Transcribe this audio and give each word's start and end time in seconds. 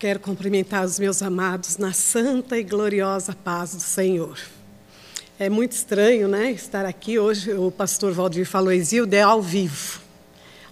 Quero 0.00 0.18
cumprimentar 0.18 0.82
os 0.82 0.98
meus 0.98 1.20
amados 1.20 1.76
na 1.76 1.92
santa 1.92 2.56
e 2.56 2.62
gloriosa 2.62 3.34
paz 3.34 3.74
do 3.74 3.82
Senhor. 3.82 4.38
É 5.38 5.50
muito 5.50 5.72
estranho, 5.72 6.26
né, 6.26 6.52
estar 6.52 6.86
aqui 6.86 7.18
hoje. 7.18 7.52
O 7.52 7.70
pastor 7.70 8.10
Valdir 8.10 8.46
falou, 8.46 8.72
Exilde, 8.72 9.14
é 9.14 9.20
ao 9.20 9.42
vivo. 9.42 10.00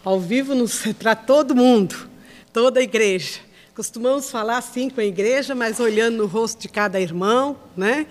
Ao 0.03 0.19
vivo 0.19 0.55
para 0.99 1.15
todo 1.15 1.55
mundo, 1.55 2.09
toda 2.55 2.81
a 2.81 2.83
igreja. 2.83 3.41
Costumamos 3.75 4.31
falar 4.31 4.57
assim 4.57 4.89
com 4.89 5.03
a 5.03 5.05
igreja, 5.05 5.55
mas 5.55 5.79
olhando 5.79 6.17
no 6.17 6.27
rosto 6.27 6.63
de 6.63 6.69
cada 6.69 6.99
irmão, 6.99 7.55
né? 7.77 8.07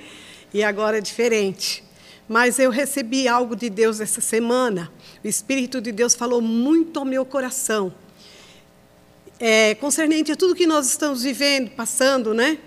E 0.53 0.63
agora 0.63 0.99
é 0.99 1.01
diferente. 1.01 1.83
Mas 2.29 2.59
eu 2.59 2.69
recebi 2.69 3.27
algo 3.27 3.55
de 3.55 3.71
Deus 3.71 3.99
essa 3.99 4.21
semana. 4.21 4.91
O 5.23 5.27
Espírito 5.27 5.81
de 5.81 5.91
Deus 5.91 6.13
falou 6.13 6.41
muito 6.41 6.99
ao 6.99 7.05
meu 7.05 7.25
coração 7.25 7.91
é, 9.39 9.75
concernente 9.75 10.31
a 10.31 10.35
tudo 10.35 10.55
que 10.55 10.65
nós 10.65 10.87
estamos 10.87 11.23
vivendo, 11.23 11.69
passando, 11.71 12.33
né? 12.33 12.57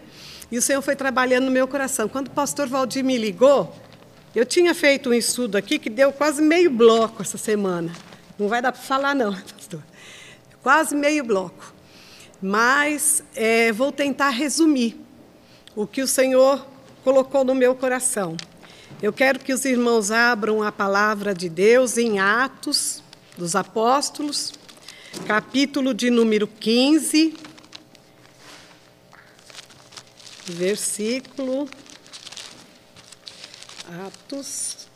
E 0.50 0.58
o 0.58 0.62
Senhor 0.62 0.82
foi 0.82 0.96
trabalhando 0.96 1.44
no 1.44 1.50
meu 1.50 1.68
coração. 1.68 2.08
Quando 2.08 2.28
o 2.28 2.30
pastor 2.30 2.68
Valdir 2.68 3.04
me 3.04 3.16
ligou, 3.16 3.74
eu 4.34 4.44
tinha 4.44 4.74
feito 4.74 5.10
um 5.10 5.14
estudo 5.14 5.56
aqui 5.56 5.78
que 5.78 5.90
deu 5.90 6.12
quase 6.12 6.42
meio 6.42 6.70
bloco 6.70 7.22
essa 7.22 7.38
semana. 7.38 7.92
Não 8.38 8.48
vai 8.48 8.60
dar 8.62 8.72
para 8.72 8.80
falar, 8.80 9.14
não, 9.14 9.32
pastor. 9.56 9.82
Quase 10.62 10.94
meio 10.94 11.24
bloco. 11.24 11.72
Mas 12.42 13.22
é, 13.34 13.70
vou 13.70 13.92
tentar 13.92 14.30
resumir 14.30 14.98
o 15.76 15.86
que 15.86 16.02
o 16.02 16.08
Senhor 16.08 16.66
colocou 17.04 17.44
no 17.44 17.54
meu 17.54 17.74
coração. 17.74 18.36
Eu 19.02 19.12
quero 19.12 19.38
que 19.38 19.52
os 19.52 19.64
irmãos 19.64 20.10
abram 20.10 20.62
a 20.62 20.72
palavra 20.72 21.32
de 21.34 21.48
Deus 21.48 21.96
em 21.96 22.18
Atos 22.18 23.02
dos 23.36 23.56
Apóstolos, 23.56 24.52
capítulo 25.26 25.92
de 25.92 26.10
número 26.10 26.46
15, 26.46 27.34
versículo. 30.46 31.68
Atos 34.06 34.88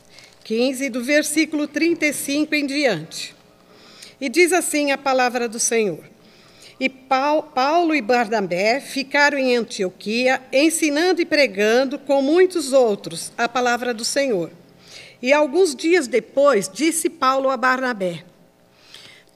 15, 0.45 0.89
do 0.91 1.03
versículo 1.03 1.67
35 1.67 2.55
em 2.55 2.67
diante. 2.67 3.35
E 4.21 4.29
diz 4.29 4.53
assim 4.53 4.93
a 4.93 4.99
palavra 4.99 5.49
do 5.49 5.59
Senhor. 5.59 6.05
E 6.79 6.89
Paulo 6.89 7.95
e 7.95 8.01
Barnabé 8.01 8.81
ficaram 8.81 9.39
em 9.39 9.57
Antioquia, 9.57 10.43
ensinando 10.53 11.21
e 11.21 11.25
pregando 11.25 11.99
com 11.99 12.21
muitos 12.21 12.73
outros 12.73 13.33
a 13.39 13.49
palavra 13.49 13.95
do 13.95 14.05
Senhor. 14.05 14.51
E 15.23 15.33
alguns 15.33 15.75
dias 15.75 16.07
depois, 16.07 16.69
disse 16.69 17.09
Paulo 17.09 17.49
a 17.49 17.57
Barnabé: 17.57 18.25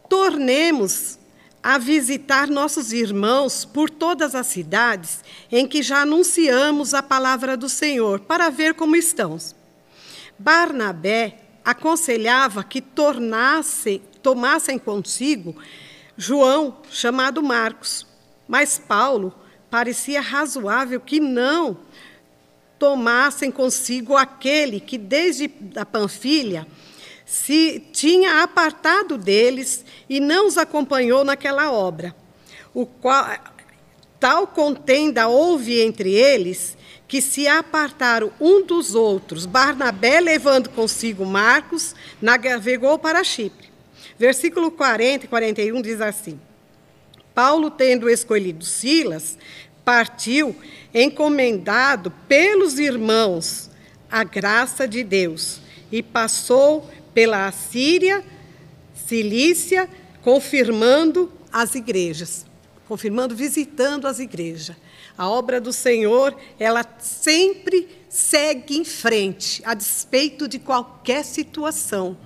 tornemos 0.09 1.19
a 1.63 1.77
visitar 1.77 2.49
nossos 2.49 2.93
irmãos 2.93 3.65
por 3.65 3.91
todas 3.91 4.35
as 4.35 4.47
cidades 4.47 5.23
em 5.51 5.67
que 5.67 5.83
já 5.83 6.03
anunciamos 6.03 6.95
a 6.95 7.03
palavra 7.03 7.57
do 7.57 7.69
Senhor, 7.69 8.21
para 8.21 8.49
ver 8.49 8.75
como 8.75 8.97
estão. 8.97 9.39
Barnabé 10.39 11.41
aconselhava 11.65 12.63
que 12.63 12.81
tornasse, 12.81 14.01
tomassem 14.23 14.79
consigo 14.79 15.57
João, 16.17 16.79
chamado 16.91 17.43
Marcos, 17.43 18.07
mas 18.47 18.79
Paulo 18.79 19.35
parecia 19.71 20.21
razoável 20.21 21.01
que 21.01 21.21
não 21.21 21.77
tomassem 22.79 23.51
consigo 23.51 24.17
aquele 24.17 24.81
que 24.81 24.97
desde 24.97 25.51
a 25.77 25.85
Panfilha 25.85 26.67
se 27.29 27.79
tinha 27.93 28.43
apartado 28.43 29.19
deles 29.19 29.85
e 30.09 30.19
não 30.19 30.47
os 30.47 30.57
acompanhou 30.57 31.23
naquela 31.25 31.71
obra. 31.71 32.17
O 32.73 32.87
qual, 32.87 33.27
tal 34.19 34.47
contenda 34.47 35.29
houve 35.29 35.79
entre 35.79 36.11
eles 36.11 36.75
que 37.07 37.21
se 37.21 37.47
apartaram 37.47 38.33
um 38.41 38.65
dos 38.65 38.95
outros. 38.95 39.45
Barnabé, 39.45 40.21
levando 40.21 40.71
consigo 40.71 41.27
Marcos, 41.27 41.95
navegou 42.19 42.99
para 42.99 43.23
Chipre. 43.23 43.69
Versículo 44.19 44.71
40 44.71 45.27
e 45.27 45.29
41 45.29 45.83
diz 45.83 46.01
assim: 46.01 46.41
Paulo, 47.35 47.71
tendo 47.71 48.09
escolhido 48.09 48.65
Silas, 48.65 49.37
partiu 49.85 50.57
encomendado 50.95 52.11
pelos 52.27 52.79
irmãos 52.79 53.69
a 54.11 54.25
graça 54.25 54.89
de 54.89 55.05
Deus 55.05 55.61
e 55.93 56.03
passou 56.03 56.89
pela 57.15 57.47
Assíria, 57.47 58.25
Cilícia, 58.95 59.89
confirmando 60.23 61.33
as 61.53 61.75
igrejas, 61.75 62.45
confirmando, 62.87 63.35
visitando 63.35 64.07
as 64.07 64.19
igrejas. 64.19 64.77
A 65.17 65.29
obra 65.29 65.61
do 65.61 65.73
Senhor, 65.73 66.37
ela 66.59 66.85
sempre 67.01 67.89
segue 68.09 68.79
em 68.79 68.85
frente, 68.85 69.63
a 69.65 69.75
despeito 69.75 70.47
de 70.47 70.59
qualquer 70.59 71.25
situação. 71.25 72.17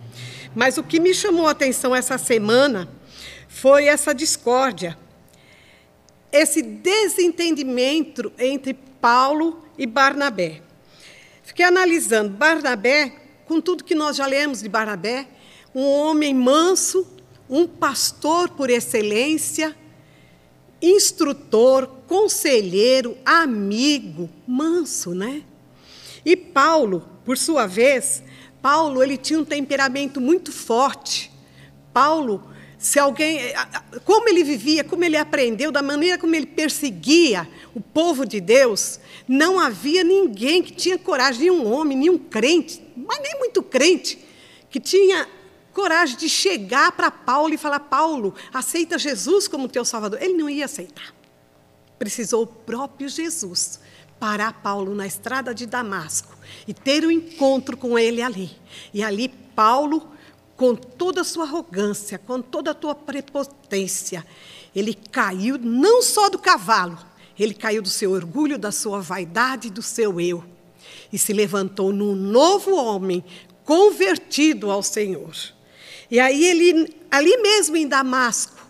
Mas 0.54 0.76
o 0.76 0.82
que 0.82 1.00
me 1.00 1.14
chamou 1.14 1.46
a 1.46 1.52
atenção 1.52 1.94
essa 1.94 2.18
semana 2.18 2.88
foi 3.48 3.86
essa 3.86 4.14
discórdia, 4.14 4.98
esse 6.30 6.60
desentendimento 6.60 8.32
entre 8.38 8.74
Paulo 8.74 9.64
e 9.78 9.86
Barnabé. 9.86 10.62
Fiquei 11.42 11.64
analisando. 11.64 12.30
Barnabé 12.30 13.12
com 13.52 13.60
tudo 13.60 13.84
que 13.84 13.94
nós 13.94 14.16
já 14.16 14.24
lemos 14.24 14.62
de 14.62 14.68
Barnabé, 14.70 15.28
um 15.74 15.84
homem 15.84 16.32
manso, 16.32 17.06
um 17.50 17.66
pastor 17.66 18.48
por 18.48 18.70
excelência, 18.70 19.76
instrutor, 20.80 21.86
conselheiro, 22.06 23.14
amigo, 23.26 24.30
manso, 24.46 25.14
né? 25.14 25.42
E 26.24 26.34
Paulo, 26.34 27.06
por 27.26 27.36
sua 27.36 27.66
vez, 27.66 28.22
Paulo 28.62 29.02
ele 29.02 29.18
tinha 29.18 29.38
um 29.38 29.44
temperamento 29.44 30.18
muito 30.18 30.50
forte. 30.50 31.30
Paulo, 31.92 32.42
se 32.78 32.98
alguém, 32.98 33.38
como 34.06 34.30
ele 34.30 34.42
vivia, 34.42 34.82
como 34.82 35.04
ele 35.04 35.18
aprendeu, 35.18 35.70
da 35.70 35.82
maneira 35.82 36.16
como 36.16 36.34
ele 36.34 36.46
perseguia 36.46 37.46
o 37.74 37.82
povo 37.82 38.24
de 38.24 38.40
Deus, 38.40 38.98
não 39.28 39.60
havia 39.60 40.02
ninguém 40.02 40.62
que 40.62 40.72
tinha 40.72 40.96
coragem, 40.96 41.42
nenhum 41.42 41.70
homem, 41.70 41.98
nenhum 41.98 42.16
crente, 42.16 42.82
mas 43.06 43.20
nem 43.20 43.38
muito 43.38 43.62
crente, 43.62 44.18
que 44.70 44.80
tinha 44.80 45.28
coragem 45.72 46.16
de 46.16 46.28
chegar 46.28 46.92
para 46.92 47.10
Paulo 47.10 47.54
e 47.54 47.58
falar: 47.58 47.80
Paulo, 47.80 48.34
aceita 48.52 48.98
Jesus 48.98 49.48
como 49.48 49.68
teu 49.68 49.84
Salvador. 49.84 50.22
Ele 50.22 50.34
não 50.34 50.48
ia 50.48 50.66
aceitar. 50.66 51.14
Precisou 51.98 52.42
o 52.42 52.46
próprio 52.46 53.08
Jesus 53.08 53.80
parar 54.18 54.52
Paulo 54.62 54.94
na 54.94 55.06
estrada 55.06 55.52
de 55.52 55.66
Damasco 55.66 56.36
e 56.66 56.72
ter 56.72 57.04
um 57.04 57.10
encontro 57.10 57.76
com 57.76 57.98
ele 57.98 58.22
ali. 58.22 58.50
E 58.94 59.02
ali, 59.02 59.28
Paulo, 59.28 60.08
com 60.56 60.76
toda 60.76 61.22
a 61.22 61.24
sua 61.24 61.44
arrogância, 61.44 62.18
com 62.18 62.40
toda 62.40 62.70
a 62.70 62.74
tua 62.74 62.94
prepotência, 62.94 64.24
ele 64.74 64.94
caiu 64.94 65.58
não 65.58 66.02
só 66.02 66.28
do 66.28 66.38
cavalo, 66.38 66.98
ele 67.38 67.52
caiu 67.52 67.82
do 67.82 67.88
seu 67.88 68.12
orgulho, 68.12 68.58
da 68.58 68.70
sua 68.70 69.00
vaidade, 69.00 69.70
do 69.70 69.82
seu 69.82 70.20
eu 70.20 70.51
e 71.12 71.18
se 71.18 71.32
levantou 71.32 71.92
num 71.92 72.14
novo 72.14 72.74
homem, 72.74 73.24
convertido 73.64 74.70
ao 74.70 74.82
Senhor. 74.82 75.34
E 76.10 76.20
aí 76.20 76.44
ele, 76.44 76.94
ali 77.10 77.36
mesmo 77.38 77.76
em 77.76 77.88
Damasco, 77.88 78.62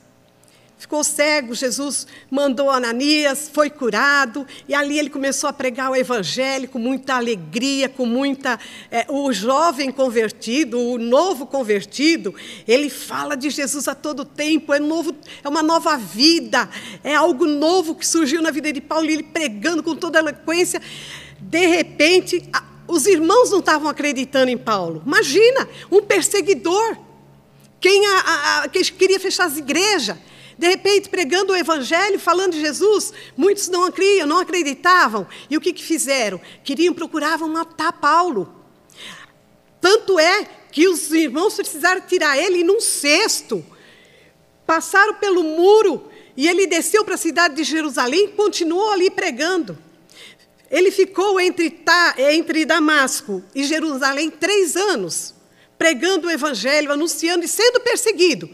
ficou 0.83 1.05
cego, 1.05 1.55
Jesus 1.55 2.07
mandou 2.31 2.69
Ananias, 2.69 3.49
foi 3.53 3.71
curado, 3.71 4.47
e 4.69 4.75
ali 4.75 4.99
ele 4.99 5.09
começou 5.09 5.49
a 5.49 5.53
pregar 5.53 5.91
o 5.91 5.97
evangelho 5.97 6.69
com 6.69 6.79
muita 6.79 7.15
alegria, 7.15 7.89
com 7.89 8.05
muita. 8.05 8.59
É, 8.91 9.07
o 9.09 9.33
jovem 9.33 9.91
convertido, 9.91 10.79
o 10.79 10.99
novo 10.99 11.47
convertido, 11.47 12.35
ele 12.67 12.91
fala 12.91 13.37
de 13.37 13.49
Jesus 13.49 13.89
a 13.89 13.95
todo 13.95 14.25
tempo, 14.25 14.75
é, 14.75 14.81
novo, 14.81 15.15
é 15.43 15.49
uma 15.49 15.63
nova 15.63 15.97
vida, 15.97 16.69
é 17.03 17.15
algo 17.15 17.47
novo 17.47 17.95
que 17.95 18.07
surgiu 18.07 18.43
na 18.43 18.51
vida 18.51 18.73
de 18.73 18.81
Paulo, 18.81 19.07
e 19.07 19.15
ele 19.15 19.23
pregando 19.23 19.83
com 19.83 19.95
toda 19.95 20.19
eloquência. 20.19 20.83
De 21.49 21.67
repente, 21.67 22.43
os 22.87 23.07
irmãos 23.07 23.51
não 23.51 23.61
estavam 23.61 23.89
acreditando 23.89 24.51
em 24.51 24.59
Paulo. 24.59 25.03
Imagina, 25.07 25.69
um 25.91 26.03
perseguidor, 26.03 26.97
quem 27.81 28.07
a, 28.07 28.19
a, 28.21 28.63
a, 28.63 28.69
que 28.69 28.83
queria 28.93 29.19
fechar 29.19 29.47
as 29.47 29.57
igrejas. 29.57 30.17
De 30.57 30.69
repente, 30.69 31.09
pregando 31.09 31.53
o 31.53 31.57
evangelho, 31.57 32.19
falando 32.21 32.53
de 32.53 32.61
Jesus, 32.61 33.13
muitos 33.37 33.69
não 33.69 33.91
criam, 33.91 34.27
não 34.27 34.39
acreditavam. 34.39 35.27
E 35.51 35.57
o 35.57 35.61
que, 35.61 35.73
que 35.73 35.83
fizeram? 35.83 36.41
Queriam, 36.63 36.95
procuravam 36.95 37.49
matar 37.49 37.93
Paulo. 37.95 38.55
Tanto 39.81 40.19
é 40.19 40.47
que 40.71 40.87
os 40.87 41.11
irmãos 41.11 41.55
precisaram 41.55 42.01
tirar 42.03 42.39
ele 42.39 42.63
num 42.63 42.81
cesto. 42.81 43.65
Passaram 44.65 45.15
pelo 45.15 45.43
muro 45.43 46.09
e 46.37 46.47
ele 46.47 46.67
desceu 46.67 47.05
para 47.05 47.15
a 47.15 47.19
cidade 47.19 47.57
de 47.57 47.65
Jerusalém 47.65 48.27
e 48.27 48.29
continuou 48.29 48.93
ali 48.93 49.11
pregando. 49.11 49.77
Ele 50.73 50.91
ficou 50.91 51.39
entre, 51.39 51.85
entre 52.17 52.65
Damasco 52.65 53.45
e 53.55 53.63
Jerusalém 53.63 54.31
três 54.31 54.75
anos, 54.75 55.35
pregando 55.77 56.27
o 56.27 56.31
evangelho, 56.31 56.91
anunciando 56.91 57.45
e 57.45 57.49
sendo 57.49 57.79
perseguido. 57.81 58.49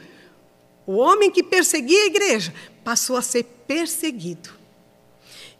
O 0.85 0.97
homem 0.97 1.31
que 1.31 1.45
perseguia 1.45 2.03
a 2.03 2.07
igreja 2.07 2.53
passou 2.83 3.17
a 3.17 3.23
ser 3.23 3.45
perseguido. 3.69 4.51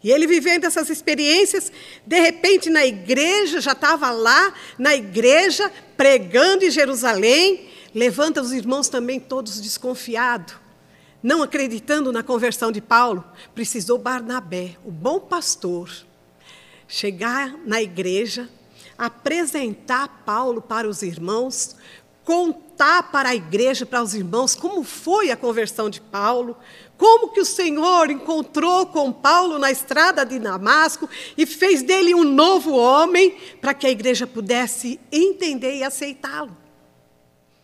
E 0.03 0.11
ele 0.11 0.27
vivendo 0.27 0.65
essas 0.65 0.89
experiências, 0.89 1.71
de 2.05 2.19
repente 2.19 2.69
na 2.69 2.85
igreja, 2.85 3.61
já 3.61 3.71
estava 3.71 4.11
lá, 4.11 4.53
na 4.77 4.93
igreja, 4.93 5.71
pregando 5.95 6.65
em 6.65 6.71
Jerusalém, 6.71 7.69
levanta 7.95 8.41
os 8.41 8.51
irmãos 8.51 8.89
também 8.89 9.17
todos 9.17 9.61
desconfiados, 9.61 10.55
não 11.23 11.41
acreditando 11.41 12.11
na 12.11 12.23
conversão 12.23 12.69
de 12.69 12.81
Paulo. 12.81 13.23
Precisou 13.55 13.97
Barnabé, 13.97 14.75
o 14.83 14.91
bom 14.91 15.19
pastor, 15.19 15.89
chegar 16.89 17.55
na 17.65 17.81
igreja, 17.81 18.49
apresentar 18.97 20.23
Paulo 20.25 20.59
para 20.61 20.89
os 20.89 21.03
irmãos, 21.03 21.75
contar 22.25 23.11
para 23.11 23.29
a 23.29 23.35
igreja, 23.35 23.85
para 23.85 24.01
os 24.01 24.13
irmãos, 24.13 24.55
como 24.55 24.83
foi 24.83 25.29
a 25.31 25.37
conversão 25.37 25.89
de 25.89 26.01
Paulo, 26.01 26.57
como 26.97 27.29
que 27.29 27.39
o 27.39 27.45
Senhor 27.45 28.09
encontrou 28.09 28.87
com 28.87 29.13
Paulo 29.13 29.57
na 29.57 29.71
estrada 29.71 30.25
de 30.25 30.37
Damasco 30.39 31.07
e 31.37 31.45
fez 31.45 31.81
dele 31.81 32.13
um 32.13 32.23
novo 32.23 32.71
homem 32.75 33.37
para 33.61 33.73
que 33.73 33.87
a 33.87 33.91
igreja 33.91 34.27
pudesse 34.27 34.99
entender 35.11 35.77
e 35.77 35.83
aceitá-lo. 35.83 36.57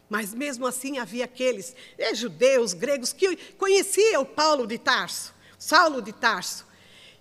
Mas 0.10 0.34
mesmo 0.34 0.68
assim 0.68 1.00
havia 1.00 1.26
aqueles 1.26 1.76
é, 1.98 2.14
judeus, 2.14 2.74
gregos, 2.74 3.12
que 3.12 3.36
conheciam 3.58 4.24
Paulo 4.24 4.68
de 4.68 4.78
Tarso, 4.78 5.34
Saulo 5.58 6.02
de 6.02 6.14
Tarso, 6.14 6.65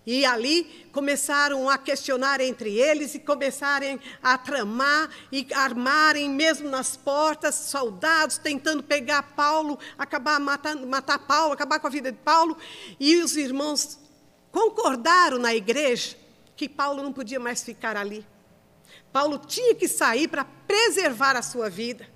e 0.07 0.25
ali 0.27 0.87
começaram 0.93 1.69
a 1.69 1.79
questionar 1.79 2.41
entre 2.41 2.79
eles 2.79 3.15
e 3.15 3.19
começarem 3.19 3.99
a 4.23 4.37
tramar 4.37 5.09
e 5.33 5.47
armarem 5.55 6.29
mesmo 6.29 6.69
nas 6.69 6.97
portas 6.97 7.55
soldados 7.55 8.37
tentando 8.37 8.83
pegar 8.83 9.23
Paulo, 9.35 9.79
acabar 9.99 10.39
matando, 10.39 10.87
matar 10.87 11.19
Paulo, 11.21 11.55
acabar 11.55 11.81
com 11.81 11.87
a 11.87 11.91
vida 11.91 12.13
de 12.13 12.19
Paulo. 12.19 12.57
E 13.01 13.17
os 13.17 13.37
irmãos 13.37 13.99
concordaram 14.53 15.39
na 15.39 15.55
igreja 15.55 16.17
que 16.55 16.69
Paulo 16.69 17.03
não 17.03 17.13
podia 17.13 17.41
mais 17.41 17.63
ficar 17.63 17.97
ali. 17.97 18.27
Paulo 19.13 19.39
tinha 19.39 19.75
que 19.75 19.89
sair 19.89 20.29
para 20.29 20.45
preservar 20.45 21.37
a 21.37 21.43
sua 21.43 21.71
vida. 21.71 22.07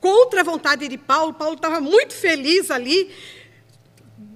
Contra 0.00 0.40
a 0.40 0.44
vontade 0.44 0.88
de 0.88 0.96
Paulo, 0.96 1.34
Paulo 1.34 1.56
estava 1.56 1.80
muito 1.80 2.14
feliz 2.14 2.70
ali, 2.70 3.14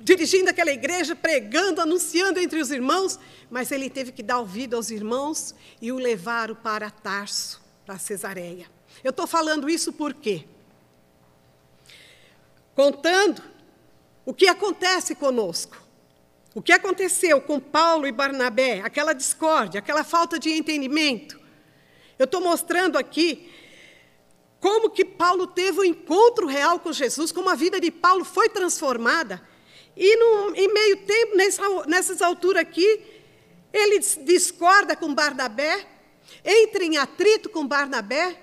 dirigindo 0.04 0.50
aquela 0.50 0.70
igreja, 0.70 1.16
pregando, 1.16 1.80
anunciando 1.80 2.38
entre 2.38 2.60
os 2.60 2.70
irmãos, 2.70 3.18
mas 3.50 3.72
ele 3.72 3.88
teve 3.88 4.12
que 4.12 4.22
dar 4.22 4.38
ouvido 4.38 4.76
aos 4.76 4.90
irmãos 4.90 5.54
e 5.80 5.90
o 5.90 5.96
levaram 5.96 6.54
para 6.54 6.90
Tarso, 6.90 7.62
para 7.86 7.98
Cesareia. 7.98 8.70
Eu 9.02 9.08
estou 9.10 9.26
falando 9.26 9.68
isso 9.68 9.94
por 9.94 10.12
quê? 10.12 10.44
Contando 12.74 13.42
o 14.26 14.34
que 14.34 14.46
acontece 14.46 15.14
conosco. 15.14 15.82
O 16.54 16.60
que 16.60 16.72
aconteceu 16.72 17.40
com 17.40 17.58
Paulo 17.58 18.06
e 18.06 18.12
Barnabé, 18.12 18.82
aquela 18.82 19.14
discórdia, 19.14 19.78
aquela 19.78 20.04
falta 20.04 20.38
de 20.38 20.50
entendimento. 20.50 21.40
Eu 22.18 22.24
estou 22.24 22.42
mostrando 22.42 22.98
aqui 22.98 23.50
como 24.60 24.90
que 24.90 25.04
Paulo 25.04 25.46
teve 25.46 25.80
um 25.80 25.84
encontro 25.84 26.46
real 26.46 26.78
com 26.78 26.92
Jesus, 26.92 27.32
como 27.32 27.48
a 27.48 27.54
vida 27.54 27.80
de 27.80 27.90
Paulo 27.90 28.22
foi 28.22 28.50
transformada 28.50 29.53
e 29.96 30.16
no, 30.16 30.54
em 30.56 30.72
meio 30.72 30.96
tempo, 30.98 31.36
nessa, 31.36 31.86
nessas 31.86 32.22
alturas 32.22 32.62
aqui, 32.62 33.00
ele 33.72 33.98
discorda 33.98 34.96
com 34.96 35.14
Barnabé, 35.14 35.86
entra 36.44 36.84
em 36.84 36.96
atrito 36.96 37.48
com 37.48 37.66
Barnabé, 37.66 38.40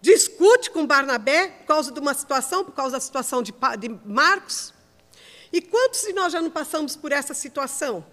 discute 0.00 0.70
com 0.70 0.86
Barnabé 0.86 1.48
por 1.48 1.66
causa 1.66 1.92
de 1.92 2.00
uma 2.00 2.14
situação, 2.14 2.64
por 2.64 2.72
causa 2.72 2.92
da 2.92 3.00
situação 3.00 3.42
de, 3.42 3.52
de 3.78 3.88
Marcos. 4.04 4.72
E 5.52 5.60
quantos 5.60 6.02
de 6.02 6.12
nós 6.12 6.32
já 6.32 6.42
não 6.42 6.50
passamos 6.50 6.96
por 6.96 7.12
essa 7.12 7.32
situação? 7.32 8.04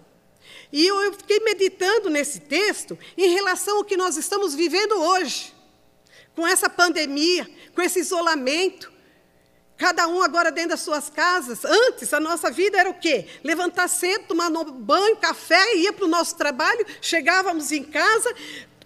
E 0.72 0.86
eu, 0.86 1.02
eu 1.02 1.12
fiquei 1.12 1.40
meditando 1.40 2.08
nesse 2.08 2.40
texto 2.40 2.98
em 3.16 3.30
relação 3.30 3.78
ao 3.78 3.84
que 3.84 3.96
nós 3.96 4.16
estamos 4.16 4.54
vivendo 4.54 4.92
hoje, 4.92 5.54
com 6.34 6.46
essa 6.46 6.70
pandemia, 6.70 7.48
com 7.74 7.82
esse 7.82 8.00
isolamento, 8.00 8.91
Cada 9.82 10.06
um 10.06 10.22
agora 10.22 10.52
dentro 10.52 10.70
das 10.70 10.80
suas 10.80 11.10
casas. 11.10 11.64
Antes, 11.64 12.14
a 12.14 12.20
nossa 12.20 12.52
vida 12.52 12.78
era 12.78 12.88
o 12.88 12.94
quê? 12.94 13.26
Levantar 13.42 13.88
cedo, 13.88 14.26
tomar 14.28 14.48
banho, 14.48 15.16
café, 15.16 15.74
ia 15.74 15.92
para 15.92 16.04
o 16.04 16.08
nosso 16.08 16.36
trabalho, 16.36 16.86
chegávamos 17.00 17.72
em 17.72 17.82
casa, 17.82 18.32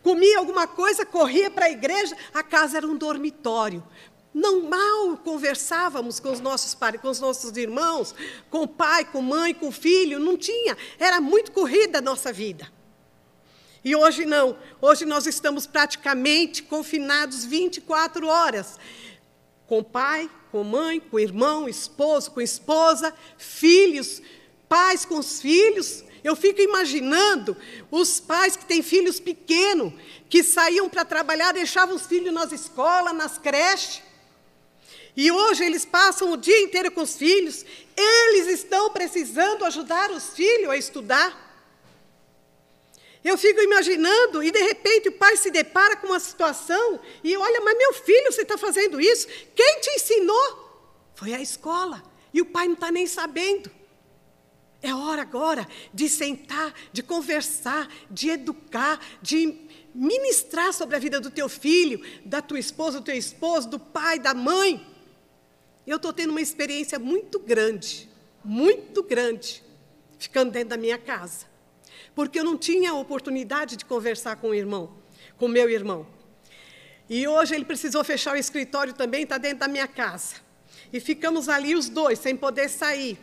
comia 0.02 0.38
alguma 0.38 0.66
coisa, 0.66 1.04
corria 1.04 1.50
para 1.50 1.66
a 1.66 1.70
igreja. 1.70 2.16
A 2.32 2.42
casa 2.42 2.78
era 2.78 2.86
um 2.86 2.96
dormitório. 2.96 3.84
Não 4.32 4.62
mal 4.62 5.18
conversávamos 5.18 6.18
com 6.18 6.32
os 6.32 6.40
nossos 6.40 6.74
com 7.02 7.10
os 7.10 7.20
nossos 7.20 7.54
irmãos, 7.58 8.14
com 8.48 8.62
o 8.62 8.68
pai, 8.68 9.04
com 9.04 9.18
a 9.18 9.22
mãe, 9.22 9.52
com 9.52 9.68
o 9.68 9.72
filho, 9.72 10.18
não 10.18 10.34
tinha. 10.34 10.78
Era 10.98 11.20
muito 11.20 11.52
corrida 11.52 11.98
a 11.98 12.00
nossa 12.00 12.32
vida. 12.32 12.72
E 13.84 13.94
hoje 13.94 14.24
não. 14.24 14.56
Hoje 14.80 15.04
nós 15.04 15.26
estamos 15.26 15.66
praticamente 15.66 16.62
confinados 16.62 17.44
24 17.44 18.26
horas 18.26 18.78
com 19.66 19.82
pai, 19.82 20.30
com 20.50 20.62
mãe, 20.62 21.00
com 21.00 21.18
irmão, 21.18 21.68
esposo, 21.68 22.30
com 22.30 22.40
esposa, 22.40 23.12
filhos, 23.36 24.22
pais 24.68 25.04
com 25.04 25.18
os 25.18 25.40
filhos. 25.40 26.04
Eu 26.22 26.34
fico 26.34 26.60
imaginando 26.60 27.56
os 27.90 28.18
pais 28.18 28.56
que 28.56 28.64
têm 28.64 28.82
filhos 28.82 29.20
pequenos, 29.20 29.92
que 30.28 30.42
saíam 30.42 30.88
para 30.88 31.04
trabalhar, 31.04 31.52
deixavam 31.52 31.94
os 31.94 32.06
filhos 32.06 32.32
nas 32.32 32.52
escolas, 32.52 33.14
nas 33.14 33.38
creches. 33.38 34.02
E 35.16 35.30
hoje 35.30 35.64
eles 35.64 35.84
passam 35.84 36.32
o 36.32 36.36
dia 36.36 36.60
inteiro 36.60 36.90
com 36.90 37.00
os 37.00 37.16
filhos, 37.16 37.64
eles 37.96 38.48
estão 38.48 38.90
precisando 38.90 39.64
ajudar 39.64 40.10
os 40.10 40.30
filhos 40.30 40.68
a 40.68 40.76
estudar. 40.76 41.45
Eu 43.26 43.36
fico 43.36 43.60
imaginando, 43.60 44.40
e 44.40 44.52
de 44.52 44.60
repente 44.60 45.08
o 45.08 45.12
pai 45.12 45.36
se 45.36 45.50
depara 45.50 45.96
com 45.96 46.06
uma 46.06 46.20
situação 46.20 47.00
e 47.24 47.36
olha, 47.36 47.60
mas 47.60 47.76
meu 47.76 47.92
filho, 47.92 48.30
você 48.30 48.42
está 48.42 48.56
fazendo 48.56 49.00
isso? 49.00 49.26
Quem 49.52 49.80
te 49.80 49.90
ensinou? 49.96 51.10
Foi 51.12 51.34
a 51.34 51.40
escola. 51.40 52.04
E 52.32 52.40
o 52.40 52.46
pai 52.46 52.68
não 52.68 52.74
está 52.74 52.88
nem 52.88 53.04
sabendo. 53.04 53.68
É 54.80 54.94
hora 54.94 55.22
agora 55.22 55.66
de 55.92 56.08
sentar, 56.08 56.72
de 56.92 57.02
conversar, 57.02 57.92
de 58.08 58.30
educar, 58.30 59.04
de 59.20 59.58
ministrar 59.92 60.72
sobre 60.72 60.94
a 60.94 61.00
vida 61.00 61.20
do 61.20 61.28
teu 61.28 61.48
filho, 61.48 62.00
da 62.24 62.40
tua 62.40 62.60
esposa, 62.60 63.00
do 63.00 63.06
teu 63.06 63.16
esposo, 63.16 63.68
do 63.68 63.80
pai, 63.80 64.20
da 64.20 64.34
mãe. 64.34 64.86
Eu 65.84 65.96
estou 65.96 66.12
tendo 66.12 66.30
uma 66.30 66.40
experiência 66.40 66.96
muito 66.96 67.40
grande, 67.40 68.08
muito 68.44 69.02
grande, 69.02 69.64
ficando 70.16 70.52
dentro 70.52 70.68
da 70.68 70.76
minha 70.76 70.96
casa 70.96 71.55
porque 72.16 72.40
eu 72.40 72.44
não 72.44 72.56
tinha 72.56 72.94
oportunidade 72.94 73.76
de 73.76 73.84
conversar 73.84 74.36
com 74.36 74.48
o 74.48 74.54
irmão, 74.54 74.90
com 75.36 75.46
meu 75.46 75.68
irmão. 75.68 76.06
E 77.10 77.28
hoje 77.28 77.54
ele 77.54 77.66
precisou 77.66 78.02
fechar 78.02 78.32
o 78.32 78.38
escritório 78.38 78.94
também, 78.94 79.24
está 79.24 79.36
dentro 79.36 79.58
da 79.58 79.68
minha 79.68 79.86
casa. 79.86 80.36
E 80.90 80.98
ficamos 80.98 81.46
ali 81.46 81.74
os 81.74 81.90
dois, 81.90 82.18
sem 82.18 82.34
poder 82.34 82.70
sair. 82.70 83.18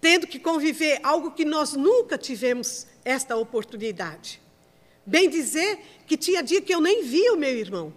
Tendo 0.00 0.26
que 0.26 0.38
conviver, 0.38 0.98
algo 1.02 1.32
que 1.32 1.44
nós 1.44 1.74
nunca 1.74 2.16
tivemos 2.16 2.86
esta 3.04 3.36
oportunidade. 3.36 4.40
Bem 5.04 5.28
dizer 5.28 5.78
que 6.06 6.16
tinha 6.16 6.42
dia 6.42 6.62
que 6.62 6.74
eu 6.74 6.80
nem 6.80 7.04
via 7.04 7.34
o 7.34 7.36
meu 7.36 7.58
irmão. 7.58 7.92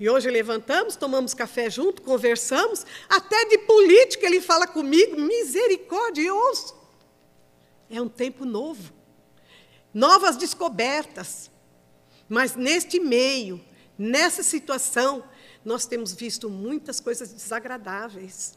E 0.00 0.10
hoje 0.10 0.28
levantamos, 0.28 0.96
tomamos 0.96 1.34
café 1.34 1.70
junto, 1.70 2.02
conversamos, 2.02 2.84
até 3.08 3.44
de 3.44 3.58
política 3.58 4.26
ele 4.26 4.40
fala 4.40 4.66
comigo, 4.66 5.20
misericórdia, 5.20 6.22
eu 6.22 6.36
ouço. 6.36 6.77
É 7.90 8.00
um 8.00 8.08
tempo 8.08 8.44
novo, 8.44 8.92
novas 9.92 10.36
descobertas. 10.36 11.50
Mas 12.28 12.54
neste 12.54 13.00
meio, 13.00 13.60
nessa 13.96 14.42
situação, 14.42 15.24
nós 15.64 15.86
temos 15.86 16.12
visto 16.12 16.50
muitas 16.50 17.00
coisas 17.00 17.32
desagradáveis. 17.32 18.56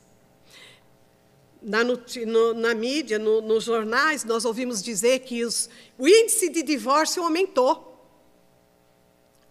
Na, 1.61 1.83
no, 1.83 2.53
na 2.55 2.73
mídia, 2.73 3.19
no, 3.19 3.39
nos 3.39 3.63
jornais, 3.63 4.23
nós 4.23 4.45
ouvimos 4.45 4.81
dizer 4.81 5.19
que 5.19 5.45
os, 5.45 5.69
o 5.97 6.07
índice 6.07 6.50
de 6.50 6.63
divórcio 6.63 7.23
aumentou. 7.23 7.91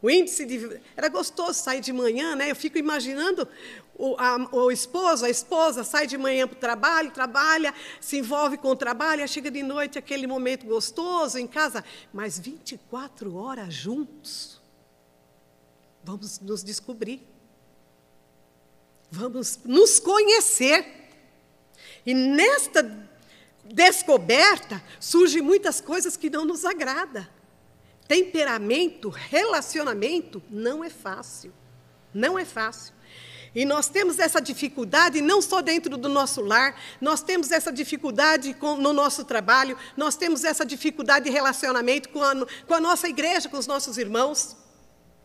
O 0.03 0.11
índice 0.11 0.45
de. 0.47 0.81
Era 0.97 1.09
gostoso 1.09 1.55
sair 1.55 1.81
de 1.81 1.93
manhã, 1.93 2.35
né? 2.35 2.51
Eu 2.51 2.57
fico 2.57 2.79
imaginando 2.79 3.47
o, 3.95 4.17
a, 4.19 4.37
o 4.53 4.71
esposo, 4.71 5.25
a 5.25 5.31
esposa 5.31 5.85
sai 5.85 6.07
de 6.07 6.17
manhã 6.17 6.47
para 6.47 6.57
o 6.57 6.61
trabalho, 6.61 7.11
trabalha, 7.11 7.75
se 8.01 8.17
envolve 8.17 8.57
com 8.57 8.69
o 8.69 8.77
trabalho, 8.77 9.27
chega 9.29 9.51
de 9.51 9.63
noite 9.63 9.99
aquele 9.99 10.27
momento 10.27 10.67
gostoso 10.67 11.39
em 11.39 11.47
casa, 11.47 11.85
mas 12.13 12.39
24 12.39 13.35
horas 13.37 13.75
juntos. 13.75 14.61
Vamos 16.03 16.41
nos 16.41 16.65
descobrir. 16.65 17.23
Vamos 19.11 19.61
nos 19.65 20.01
conhecer. 20.01 20.87
E 22.07 22.15
nesta 22.15 23.09
descoberta 23.65 24.83
surgem 24.99 25.43
muitas 25.43 25.81
coisas 25.81 26.17
que 26.17 26.31
não 26.31 26.45
nos 26.45 26.65
agrada. 26.65 27.29
Temperamento, 28.09 29.09
relacionamento 29.09 30.43
não 30.49 30.83
é 30.83 30.91
fácil. 30.91 31.53
Não 32.13 32.39
é 32.39 32.45
fácil. 32.45 32.95
E 33.55 33.65
nós 33.65 33.89
temos 33.89 34.19
essa 34.19 34.41
dificuldade 34.41 35.21
não 35.21 35.43
só 35.43 35.61
dentro 35.61 35.97
do 35.97 36.09
nosso 36.09 36.41
lar, 36.41 36.81
nós 37.01 37.23
temos 37.23 37.51
essa 37.51 37.73
dificuldade 37.73 38.55
com, 38.55 38.77
no 38.77 38.93
nosso 38.93 39.25
trabalho, 39.25 39.77
nós 39.97 40.15
temos 40.17 40.45
essa 40.45 40.65
dificuldade 40.65 41.25
de 41.25 41.31
relacionamento 41.31 42.09
com 42.11 42.23
a, 42.23 42.35
com 42.67 42.75
a 42.75 42.81
nossa 42.81 43.09
igreja, 43.09 43.49
com 43.49 43.59
os 43.59 43.67
nossos 43.67 43.99
irmãos. 43.99 44.57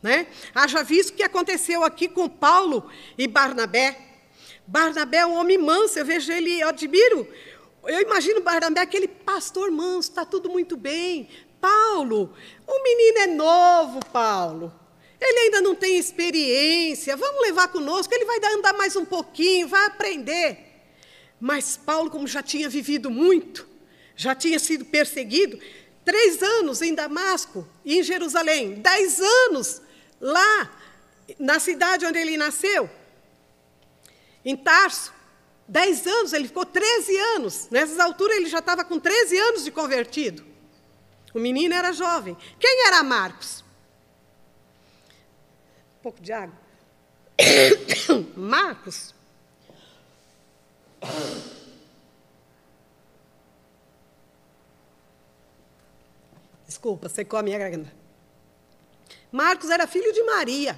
Né? 0.01 0.27
Haja 0.53 0.83
visto 0.83 1.11
o 1.11 1.13
que 1.13 1.23
aconteceu 1.23 1.83
aqui 1.83 2.07
com 2.07 2.27
Paulo 2.27 2.89
e 3.17 3.27
Barnabé. 3.27 3.97
Barnabé 4.65 5.17
é 5.17 5.25
um 5.25 5.35
homem 5.35 5.57
manso, 5.57 5.99
eu 5.99 6.05
vejo 6.05 6.31
ele, 6.31 6.59
eu 6.59 6.69
admiro. 6.69 7.27
Eu 7.83 8.01
imagino 8.01 8.41
Barnabé 8.41 8.81
aquele 8.81 9.07
pastor 9.07 9.69
manso, 9.69 10.09
está 10.09 10.25
tudo 10.25 10.49
muito 10.49 10.75
bem. 10.75 11.29
Paulo, 11.61 12.33
o 12.67 12.83
menino 12.83 13.19
é 13.19 13.27
novo, 13.27 13.99
Paulo. 14.11 14.73
Ele 15.25 15.39
ainda 15.39 15.61
não 15.61 15.73
tem 15.73 15.97
experiência. 15.97 17.17
Vamos 17.17 17.41
levar 17.41 17.67
conosco, 17.69 18.13
ele 18.13 18.25
vai 18.25 18.37
andar 18.53 18.73
mais 18.73 18.95
um 18.95 19.03
pouquinho, 19.03 19.67
vai 19.67 19.85
aprender. 19.87 20.59
Mas 21.39 21.75
Paulo, 21.75 22.11
como 22.11 22.27
já 22.27 22.43
tinha 22.43 22.69
vivido 22.69 23.09
muito, 23.09 23.67
já 24.15 24.35
tinha 24.35 24.59
sido 24.59 24.85
perseguido, 24.85 25.59
três 26.03 26.43
anos 26.43 26.81
em 26.81 26.93
Damasco 26.93 27.67
e 27.83 27.97
em 27.97 28.03
Jerusalém, 28.03 28.75
dez 28.75 29.19
anos 29.19 29.81
lá 30.21 30.79
na 31.39 31.59
cidade 31.59 32.05
onde 32.05 32.19
ele 32.19 32.37
nasceu, 32.37 32.89
em 34.43 34.55
Tarso. 34.55 35.13
Dez 35.67 36.05
anos, 36.05 36.31
ele 36.31 36.47
ficou 36.47 36.63
13 36.63 37.17
anos. 37.17 37.67
Nessas 37.71 37.99
alturas, 37.99 38.37
ele 38.37 38.47
já 38.47 38.59
estava 38.59 38.83
com 38.83 38.99
13 38.99 39.35
anos 39.35 39.63
de 39.63 39.71
convertido. 39.71 40.45
O 41.33 41.39
menino 41.39 41.73
era 41.73 41.91
jovem. 41.91 42.37
Quem 42.59 42.85
era 42.85 43.01
Marcos? 43.01 43.64
Pouco 46.05 46.21
de 46.21 46.31
água. 46.31 46.55
Marcos. 48.37 49.15
Desculpa, 56.67 57.09
secou 57.09 57.39
a 57.39 57.41
minha 57.41 57.57
garganta. 57.57 57.91
Marcos 59.31 59.71
era 59.71 59.87
filho 59.87 60.13
de 60.13 60.21
Maria. 60.21 60.77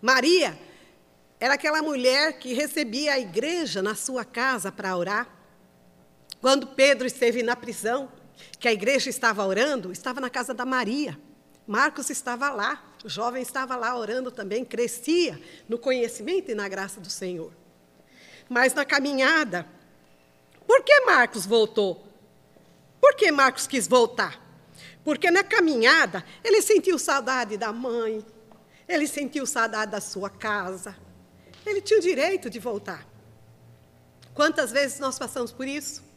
Maria 0.00 0.56
era 1.40 1.54
aquela 1.54 1.82
mulher 1.82 2.38
que 2.38 2.54
recebia 2.54 3.14
a 3.14 3.18
igreja 3.18 3.82
na 3.82 3.96
sua 3.96 4.24
casa 4.24 4.70
para 4.70 4.96
orar. 4.96 5.28
Quando 6.40 6.68
Pedro 6.68 7.08
esteve 7.08 7.42
na 7.42 7.56
prisão, 7.56 8.08
que 8.60 8.68
a 8.68 8.72
igreja 8.72 9.10
estava 9.10 9.44
orando, 9.44 9.90
estava 9.90 10.20
na 10.20 10.30
casa 10.30 10.54
da 10.54 10.64
Maria. 10.64 11.18
Marcos 11.66 12.08
estava 12.08 12.50
lá, 12.50 12.87
o 13.04 13.08
jovem 13.08 13.42
estava 13.42 13.76
lá 13.76 13.96
orando 13.96 14.30
também, 14.30 14.64
crescia 14.64 15.40
no 15.68 15.78
conhecimento 15.78 16.50
e 16.50 16.54
na 16.54 16.68
graça 16.68 17.00
do 17.00 17.10
Senhor. 17.10 17.52
Mas 18.48 18.74
na 18.74 18.84
caminhada, 18.84 19.66
por 20.66 20.82
que 20.82 21.00
Marcos 21.02 21.46
voltou? 21.46 22.04
Por 23.00 23.14
que 23.14 23.30
Marcos 23.30 23.66
quis 23.66 23.86
voltar? 23.86 24.42
Porque 25.04 25.30
na 25.30 25.44
caminhada 25.44 26.24
ele 26.42 26.60
sentiu 26.60 26.98
saudade 26.98 27.56
da 27.56 27.72
mãe, 27.72 28.24
ele 28.88 29.06
sentiu 29.06 29.46
saudade 29.46 29.92
da 29.92 30.00
sua 30.00 30.28
casa, 30.28 30.96
ele 31.64 31.80
tinha 31.80 31.98
o 31.98 32.02
direito 32.02 32.50
de 32.50 32.58
voltar. 32.58 33.06
Quantas 34.34 34.70
vezes 34.70 34.98
nós 34.98 35.18
passamos 35.18 35.52
por 35.52 35.66
isso? 35.66 36.07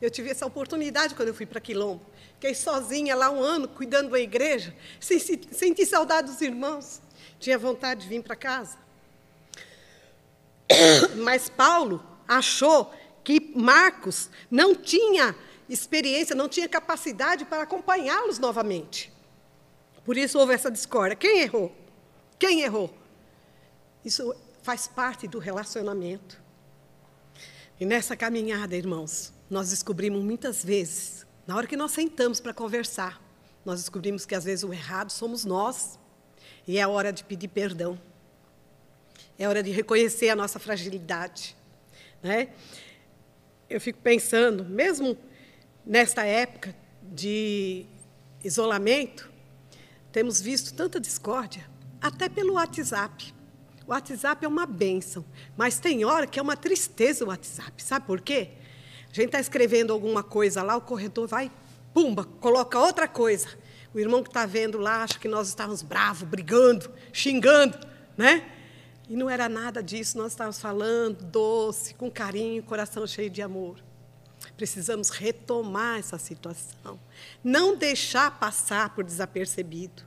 Eu 0.00 0.10
tive 0.10 0.30
essa 0.30 0.46
oportunidade 0.46 1.14
quando 1.14 1.28
eu 1.28 1.34
fui 1.34 1.46
para 1.46 1.60
Quilombo. 1.60 2.04
Fiquei 2.34 2.54
sozinha 2.54 3.14
lá 3.14 3.30
um 3.30 3.42
ano, 3.42 3.68
cuidando 3.68 4.10
da 4.10 4.18
igreja, 4.18 4.74
senti, 4.98 5.40
senti 5.52 5.84
saudade 5.84 6.30
dos 6.30 6.40
irmãos. 6.40 7.02
Tinha 7.38 7.58
vontade 7.58 8.02
de 8.02 8.08
vir 8.08 8.22
para 8.22 8.34
casa. 8.34 8.78
Mas 11.22 11.48
Paulo 11.48 12.04
achou 12.26 12.92
que 13.22 13.52
Marcos 13.54 14.30
não 14.50 14.74
tinha 14.74 15.36
experiência, 15.68 16.34
não 16.34 16.48
tinha 16.48 16.68
capacidade 16.68 17.44
para 17.44 17.62
acompanhá-los 17.62 18.38
novamente. 18.38 19.12
Por 20.04 20.16
isso 20.16 20.38
houve 20.38 20.54
essa 20.54 20.70
discórdia. 20.70 21.14
Quem 21.16 21.40
errou? 21.40 21.74
Quem 22.38 22.62
errou? 22.62 22.92
Isso 24.04 24.34
faz 24.62 24.88
parte 24.88 25.28
do 25.28 25.38
relacionamento. 25.38 26.40
E 27.78 27.84
nessa 27.84 28.16
caminhada, 28.16 28.76
irmãos, 28.76 29.32
nós 29.50 29.70
descobrimos 29.70 30.22
muitas 30.22 30.64
vezes, 30.64 31.26
na 31.46 31.56
hora 31.56 31.66
que 31.66 31.76
nós 31.76 31.90
sentamos 31.90 32.38
para 32.38 32.54
conversar, 32.54 33.20
nós 33.64 33.80
descobrimos 33.80 34.24
que 34.24 34.34
às 34.34 34.44
vezes 34.44 34.64
o 34.64 34.72
errado 34.72 35.10
somos 35.10 35.44
nós. 35.44 35.98
E 36.66 36.78
é 36.78 36.86
hora 36.86 37.12
de 37.12 37.24
pedir 37.24 37.48
perdão. 37.48 38.00
É 39.38 39.48
hora 39.48 39.62
de 39.62 39.70
reconhecer 39.70 40.28
a 40.28 40.36
nossa 40.36 40.58
fragilidade. 40.58 41.56
Né? 42.22 42.50
Eu 43.68 43.80
fico 43.80 43.98
pensando, 44.00 44.64
mesmo 44.64 45.16
nesta 45.84 46.24
época 46.24 46.74
de 47.02 47.86
isolamento, 48.44 49.30
temos 50.12 50.40
visto 50.40 50.74
tanta 50.74 51.00
discórdia, 51.00 51.68
até 52.00 52.28
pelo 52.28 52.54
WhatsApp. 52.54 53.34
O 53.86 53.90
WhatsApp 53.90 54.44
é 54.44 54.48
uma 54.48 54.66
bênção, 54.66 55.24
mas 55.56 55.78
tem 55.80 56.04
hora 56.04 56.26
que 56.26 56.38
é 56.38 56.42
uma 56.42 56.56
tristeza 56.56 57.24
o 57.24 57.28
WhatsApp. 57.28 57.82
Sabe 57.82 58.06
por 58.06 58.20
quê? 58.20 58.50
A 59.12 59.14
gente 59.14 59.26
está 59.26 59.40
escrevendo 59.40 59.92
alguma 59.92 60.22
coisa 60.22 60.62
lá, 60.62 60.76
o 60.76 60.80
corretor 60.80 61.26
vai, 61.26 61.50
pumba, 61.92 62.24
coloca 62.24 62.78
outra 62.78 63.08
coisa. 63.08 63.48
O 63.92 63.98
irmão 63.98 64.22
que 64.22 64.28
está 64.28 64.46
vendo 64.46 64.78
lá 64.78 65.02
acha 65.02 65.18
que 65.18 65.26
nós 65.26 65.48
estávamos 65.48 65.82
bravos, 65.82 66.22
brigando, 66.22 66.88
xingando, 67.12 67.76
né? 68.16 68.48
E 69.08 69.16
não 69.16 69.28
era 69.28 69.48
nada 69.48 69.82
disso, 69.82 70.16
nós 70.16 70.30
estávamos 70.30 70.60
falando 70.60 71.24
doce, 71.24 71.94
com 71.94 72.08
carinho, 72.08 72.62
coração 72.62 73.04
cheio 73.04 73.28
de 73.28 73.42
amor. 73.42 73.82
Precisamos 74.56 75.10
retomar 75.10 75.98
essa 75.98 76.16
situação. 76.16 77.00
Não 77.42 77.76
deixar 77.76 78.38
passar 78.38 78.94
por 78.94 79.02
desapercebido, 79.02 80.04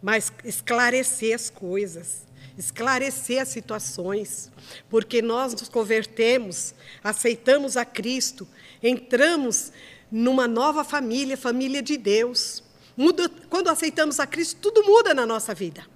mas 0.00 0.32
esclarecer 0.42 1.34
as 1.34 1.50
coisas 1.50 2.27
esclarecer 2.58 3.40
as 3.40 3.48
situações, 3.48 4.50
porque 4.90 5.22
nós 5.22 5.52
nos 5.52 5.68
convertemos, 5.68 6.74
aceitamos 7.02 7.76
a 7.76 7.84
Cristo, 7.84 8.48
entramos 8.82 9.72
numa 10.10 10.48
nova 10.48 10.82
família, 10.82 11.36
família 11.36 11.80
de 11.80 11.96
Deus. 11.96 12.64
Muda, 12.96 13.30
quando 13.48 13.68
aceitamos 13.68 14.18
a 14.18 14.26
Cristo, 14.26 14.58
tudo 14.60 14.84
muda 14.84 15.14
na 15.14 15.24
nossa 15.24 15.54
vida. 15.54 15.86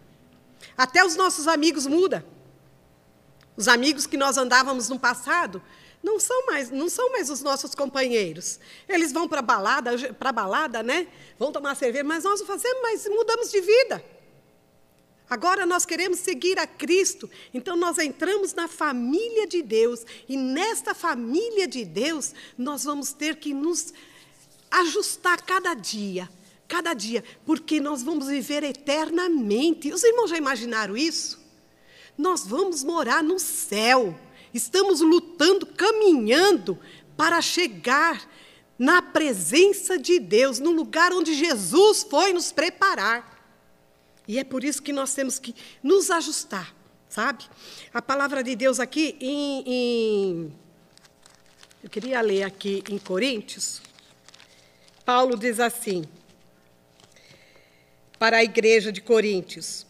Até 0.79 1.05
os 1.05 1.17
nossos 1.17 1.49
amigos 1.49 1.87
mudam. 1.87 2.23
Os 3.57 3.67
amigos 3.67 4.07
que 4.07 4.17
nós 4.17 4.39
andávamos 4.39 4.89
no 4.89 4.99
passado 4.99 5.61
não 6.03 6.19
são 6.19 6.47
mais, 6.47 6.71
não 6.71 6.89
são 6.89 7.11
mais 7.11 7.29
os 7.29 7.43
nossos 7.43 7.75
companheiros. 7.75 8.61
Eles 8.89 9.13
vão 9.13 9.29
para 9.29 9.43
balada, 9.43 9.91
para 10.15 10.33
balada, 10.33 10.83
né? 10.83 11.09
Vão 11.39 11.53
tomar 11.53 11.75
cerveja, 11.75 12.05
mas 12.05 12.25
nós 12.25 12.41
fazemos, 12.43 12.81
mas 12.83 13.07
mudamos 13.09 13.51
de 13.51 13.61
vida. 13.61 14.03
Agora 15.33 15.65
nós 15.65 15.87
queremos 15.87 16.19
seguir 16.19 16.59
a 16.59 16.67
Cristo, 16.67 17.31
então 17.55 17.75
nós 17.75 17.97
entramos 17.97 18.53
na 18.53 18.69
família 18.69 19.47
de 19.47 19.63
Deus, 19.63 20.05
e 20.29 20.37
nesta 20.37 20.93
família 20.93 21.67
de 21.67 21.87
Deus 21.87 22.35
nós 22.59 22.85
vamos 22.85 23.15
ter 23.15 23.37
que 23.37 23.55
nos 23.55 23.95
ajustar 24.71 25.41
cada 25.41 25.73
dia, 25.73 26.29
cada 26.69 26.93
dia, 26.93 27.25
porque 27.47 27.81
nós 27.81 28.03
vamos 28.03 28.27
viver 28.27 28.63
eternamente. 28.63 29.91
Os 29.91 30.05
irmãos 30.05 30.29
já 30.29 30.37
imaginaram 30.37 30.95
isso? 30.95 31.41
Nós 32.19 32.47
vamos 32.47 32.85
morar 32.85 33.25
no 33.25 33.39
céu, 33.39 34.15
estamos 34.53 35.01
lutando, 35.01 35.65
caminhando 35.65 36.79
para 37.17 37.41
chegar 37.41 38.23
na 38.79 39.01
presença 39.01 39.99
de 39.99 40.21
Deus, 40.21 40.59
no 40.59 40.73
lugar 40.73 41.11
onde 41.11 41.33
Jesus 41.33 42.03
foi 42.03 42.35
nos 42.35 42.53
preparar. 42.53 43.32
E 44.27 44.39
é 44.39 44.45
por 44.45 44.63
isso 44.65 44.83
que 44.83 44.93
nós 44.93 45.15
temos 45.15 45.39
que 45.39 45.55
nos 45.83 46.11
ajustar, 46.11 46.75
sabe? 47.09 47.45
A 47.93 48.01
palavra 48.01 48.43
de 48.43 48.55
Deus 48.55 48.79
aqui 48.79 49.17
em, 49.21 49.65
em 49.67 50.53
eu 51.83 51.91
queria 51.91 52.21
ler 52.21 52.45
aqui 52.45 52.83
em 52.89 52.97
Coríntios. 52.97 53.83
Paulo 55.05 55.37
diz 55.37 55.59
assim, 55.59 56.05
para 58.21 58.37
a 58.37 58.45
igreja 58.45 58.93
de 58.93 59.01
Coríntios: 59.01 59.85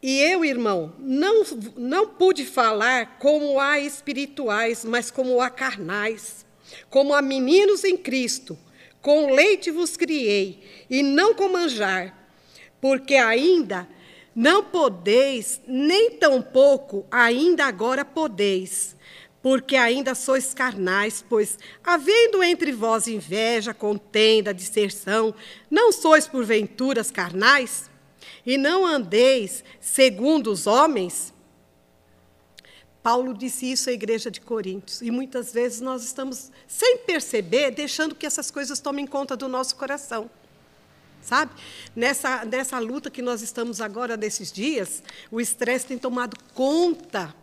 E 0.00 0.20
eu, 0.20 0.44
irmão, 0.44 0.94
não, 1.00 1.42
não 1.76 2.06
pude 2.06 2.44
falar 2.44 3.18
como 3.18 3.58
a 3.58 3.80
espirituais, 3.80 4.84
mas 4.84 5.10
como 5.10 5.40
a 5.40 5.50
carnais, 5.50 6.46
como 6.88 7.12
a 7.12 7.20
meninos 7.20 7.82
em 7.82 7.96
Cristo. 7.96 8.56
Com 9.00 9.34
leite 9.34 9.72
vos 9.72 9.96
criei, 9.96 10.62
e 10.88 11.02
não 11.02 11.34
com 11.34 11.48
manjar 11.48 12.21
porque 12.82 13.14
ainda 13.14 13.88
não 14.34 14.64
podeis, 14.64 15.60
nem 15.68 16.10
tampouco 16.18 17.06
ainda 17.08 17.64
agora 17.64 18.04
podeis, 18.04 18.96
porque 19.40 19.76
ainda 19.76 20.16
sois 20.16 20.52
carnais, 20.52 21.24
pois, 21.28 21.60
havendo 21.84 22.42
entre 22.42 22.72
vós 22.72 23.06
inveja, 23.06 23.72
contenda, 23.72 24.52
disserção, 24.52 25.32
não 25.70 25.92
sois 25.92 26.26
porventuras 26.26 27.08
carnais? 27.08 27.88
E 28.44 28.58
não 28.58 28.84
andeis 28.84 29.62
segundo 29.80 30.50
os 30.50 30.66
homens? 30.66 31.32
Paulo 33.00 33.32
disse 33.32 33.70
isso 33.70 33.90
à 33.90 33.92
igreja 33.92 34.28
de 34.28 34.40
Coríntios. 34.40 35.02
E 35.02 35.10
muitas 35.10 35.52
vezes 35.52 35.80
nós 35.80 36.02
estamos, 36.02 36.50
sem 36.66 36.98
perceber, 36.98 37.70
deixando 37.70 38.14
que 38.14 38.26
essas 38.26 38.50
coisas 38.50 38.80
tomem 38.80 39.06
conta 39.06 39.36
do 39.36 39.46
nosso 39.46 39.76
coração. 39.76 40.28
Sabe? 41.22 41.52
Nessa, 41.94 42.44
nessa 42.44 42.78
luta 42.78 43.10
que 43.10 43.22
nós 43.22 43.40
estamos 43.40 43.80
agora, 43.80 44.16
nesses 44.16 44.52
dias, 44.52 45.02
o 45.30 45.40
estresse 45.40 45.86
tem 45.86 45.98
tomado 45.98 46.36
conta, 46.52 47.34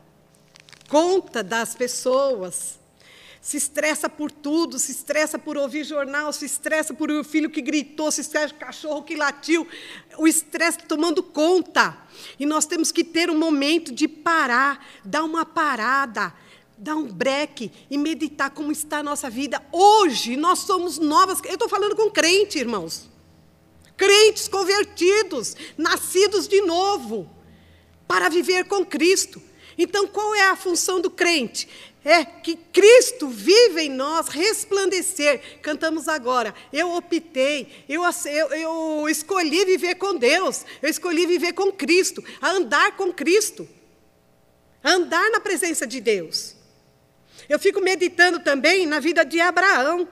conta 0.87 1.41
das 1.41 1.73
pessoas 1.75 2.79
se 3.41 3.55
estressa 3.55 4.09
por 4.09 4.31
tudo, 4.31 4.77
se 4.77 4.91
estressa 4.91 5.39
por 5.39 5.57
ouvir 5.57 5.85
jornal, 5.85 6.33
se 6.33 6.45
estressa 6.45 6.93
por 6.93 7.09
o 7.09 7.23
filho 7.23 7.49
que 7.49 7.61
gritou, 7.61 8.11
se 8.11 8.21
estressa 8.21 8.53
por 8.53 8.59
cachorro 8.59 9.03
que 9.03 9.15
latiu. 9.15 9.65
O 10.17 10.27
estresse 10.27 10.79
tomando 10.79 11.23
conta. 11.23 11.97
E 12.37 12.45
nós 12.45 12.65
temos 12.65 12.91
que 12.91 13.03
ter 13.03 13.29
um 13.29 13.37
momento 13.37 13.93
de 13.93 14.07
parar, 14.07 14.85
dar 15.05 15.23
uma 15.23 15.45
parada, 15.45 16.33
dar 16.77 16.95
um 16.95 17.07
break 17.07 17.71
e 17.89 17.97
meditar 17.97 18.49
como 18.49 18.71
está 18.73 18.97
a 18.97 19.03
nossa 19.03 19.29
vida. 19.29 19.61
Hoje 19.71 20.35
nós 20.35 20.59
somos 20.59 20.99
novas. 20.99 21.39
Eu 21.45 21.53
estou 21.53 21.69
falando 21.69 21.95
com 21.95 22.11
crente, 22.11 22.59
irmãos. 22.59 23.09
Crentes 23.99 24.47
convertidos, 24.47 25.57
nascidos 25.77 26.47
de 26.47 26.61
novo, 26.61 27.29
para 28.07 28.29
viver 28.29 28.63
com 28.63 28.85
Cristo. 28.85 29.41
Então, 29.77 30.07
qual 30.07 30.33
é 30.33 30.47
a 30.47 30.55
função 30.55 31.01
do 31.01 31.09
crente? 31.09 31.67
É 32.05 32.23
que 32.23 32.55
Cristo 32.55 33.27
vive 33.27 33.81
em 33.81 33.89
nós, 33.89 34.29
resplandecer. 34.29 35.59
Cantamos 35.61 36.07
agora. 36.07 36.55
Eu 36.71 36.93
optei, 36.95 37.67
eu, 37.89 38.01
eu, 38.25 38.47
eu 38.53 39.09
escolhi 39.09 39.65
viver 39.65 39.95
com 39.95 40.15
Deus, 40.15 40.65
eu 40.81 40.89
escolhi 40.89 41.25
viver 41.25 41.51
com 41.51 41.69
Cristo, 41.69 42.23
andar 42.41 42.95
com 42.95 43.11
Cristo, 43.11 43.67
andar 44.81 45.29
na 45.29 45.41
presença 45.41 45.85
de 45.85 45.99
Deus. 45.99 46.55
Eu 47.49 47.59
fico 47.59 47.81
meditando 47.81 48.39
também 48.39 48.85
na 48.85 49.01
vida 49.01 49.25
de 49.25 49.41
Abraão. 49.41 50.07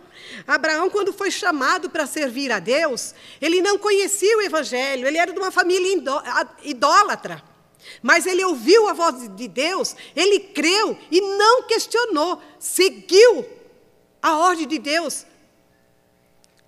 Abraão, 0.45 0.89
quando 0.89 1.13
foi 1.13 1.31
chamado 1.31 1.89
para 1.89 2.05
servir 2.05 2.51
a 2.51 2.59
Deus, 2.59 3.13
ele 3.41 3.61
não 3.61 3.77
conhecia 3.77 4.37
o 4.37 4.41
Evangelho, 4.41 5.07
ele 5.07 5.17
era 5.17 5.31
de 5.31 5.39
uma 5.39 5.51
família 5.51 6.03
idólatra. 6.63 7.43
Mas 8.01 8.25
ele 8.25 8.43
ouviu 8.43 8.87
a 8.87 8.93
voz 8.93 9.29
de 9.35 9.47
Deus, 9.47 9.95
ele 10.15 10.39
creu 10.39 10.97
e 11.09 11.21
não 11.21 11.63
questionou, 11.63 12.41
seguiu 12.59 13.47
a 14.21 14.37
ordem 14.37 14.67
de 14.67 14.77
Deus, 14.77 15.25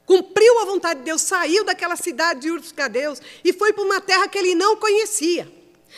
cumpriu 0.05 0.59
a 0.59 0.65
vontade 0.65 1.01
de 1.01 1.05
Deus, 1.05 1.21
saiu 1.21 1.63
daquela 1.63 1.95
cidade 1.95 2.41
de 2.41 2.51
Ur 2.51 2.59
dos 2.59 2.71
Cadeus 2.71 3.21
e 3.43 3.51
foi 3.53 3.73
para 3.73 3.83
uma 3.83 3.99
terra 3.99 4.27
que 4.27 4.37
ele 4.37 4.55
não 4.55 4.75
conhecia. 4.77 5.51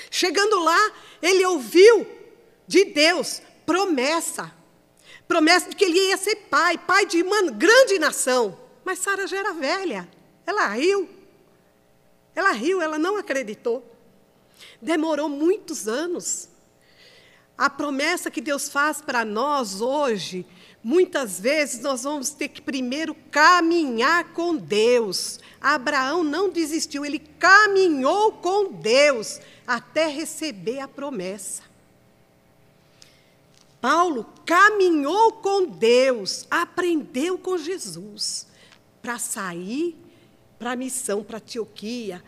Chegando 0.09 0.59
lá, 0.59 0.91
ele 1.21 1.45
ouviu 1.45 2.07
de 2.67 2.85
Deus 2.85 3.41
promessa, 3.65 4.51
promessa 5.31 5.69
de 5.69 5.77
que 5.77 5.85
ele 5.85 6.09
ia 6.09 6.17
ser 6.17 6.35
pai, 6.49 6.77
pai 6.77 7.05
de 7.05 7.23
uma 7.23 7.49
grande 7.51 7.97
nação. 7.97 8.57
Mas 8.83 8.99
Sara 8.99 9.25
já 9.25 9.37
era 9.37 9.53
velha, 9.53 10.09
ela 10.45 10.67
riu, 10.67 11.07
ela 12.35 12.51
riu, 12.51 12.81
ela 12.81 12.99
não 12.99 13.15
acreditou. 13.15 13.81
Demorou 14.81 15.29
muitos 15.29 15.87
anos. 15.87 16.49
A 17.57 17.69
promessa 17.69 18.29
que 18.29 18.41
Deus 18.41 18.67
faz 18.67 19.01
para 19.01 19.23
nós 19.23 19.79
hoje, 19.79 20.45
muitas 20.83 21.39
vezes 21.39 21.79
nós 21.79 22.03
vamos 22.03 22.31
ter 22.31 22.49
que 22.49 22.61
primeiro 22.61 23.15
caminhar 23.31 24.33
com 24.33 24.57
Deus. 24.57 25.39
Abraão 25.61 26.25
não 26.25 26.49
desistiu, 26.49 27.05
ele 27.05 27.19
caminhou 27.19 28.33
com 28.33 28.73
Deus 28.73 29.39
até 29.65 30.07
receber 30.07 30.79
a 30.79 30.89
promessa. 30.89 31.70
Paulo 33.81 34.31
caminhou 34.45 35.33
com 35.33 35.65
Deus, 35.65 36.45
aprendeu 36.49 37.37
com 37.37 37.57
Jesus 37.57 38.47
para 39.01 39.17
sair 39.17 39.97
para 40.61 40.73
a 40.73 40.75
missão, 40.75 41.23
para 41.23 41.37
Antioquia, 41.39 42.23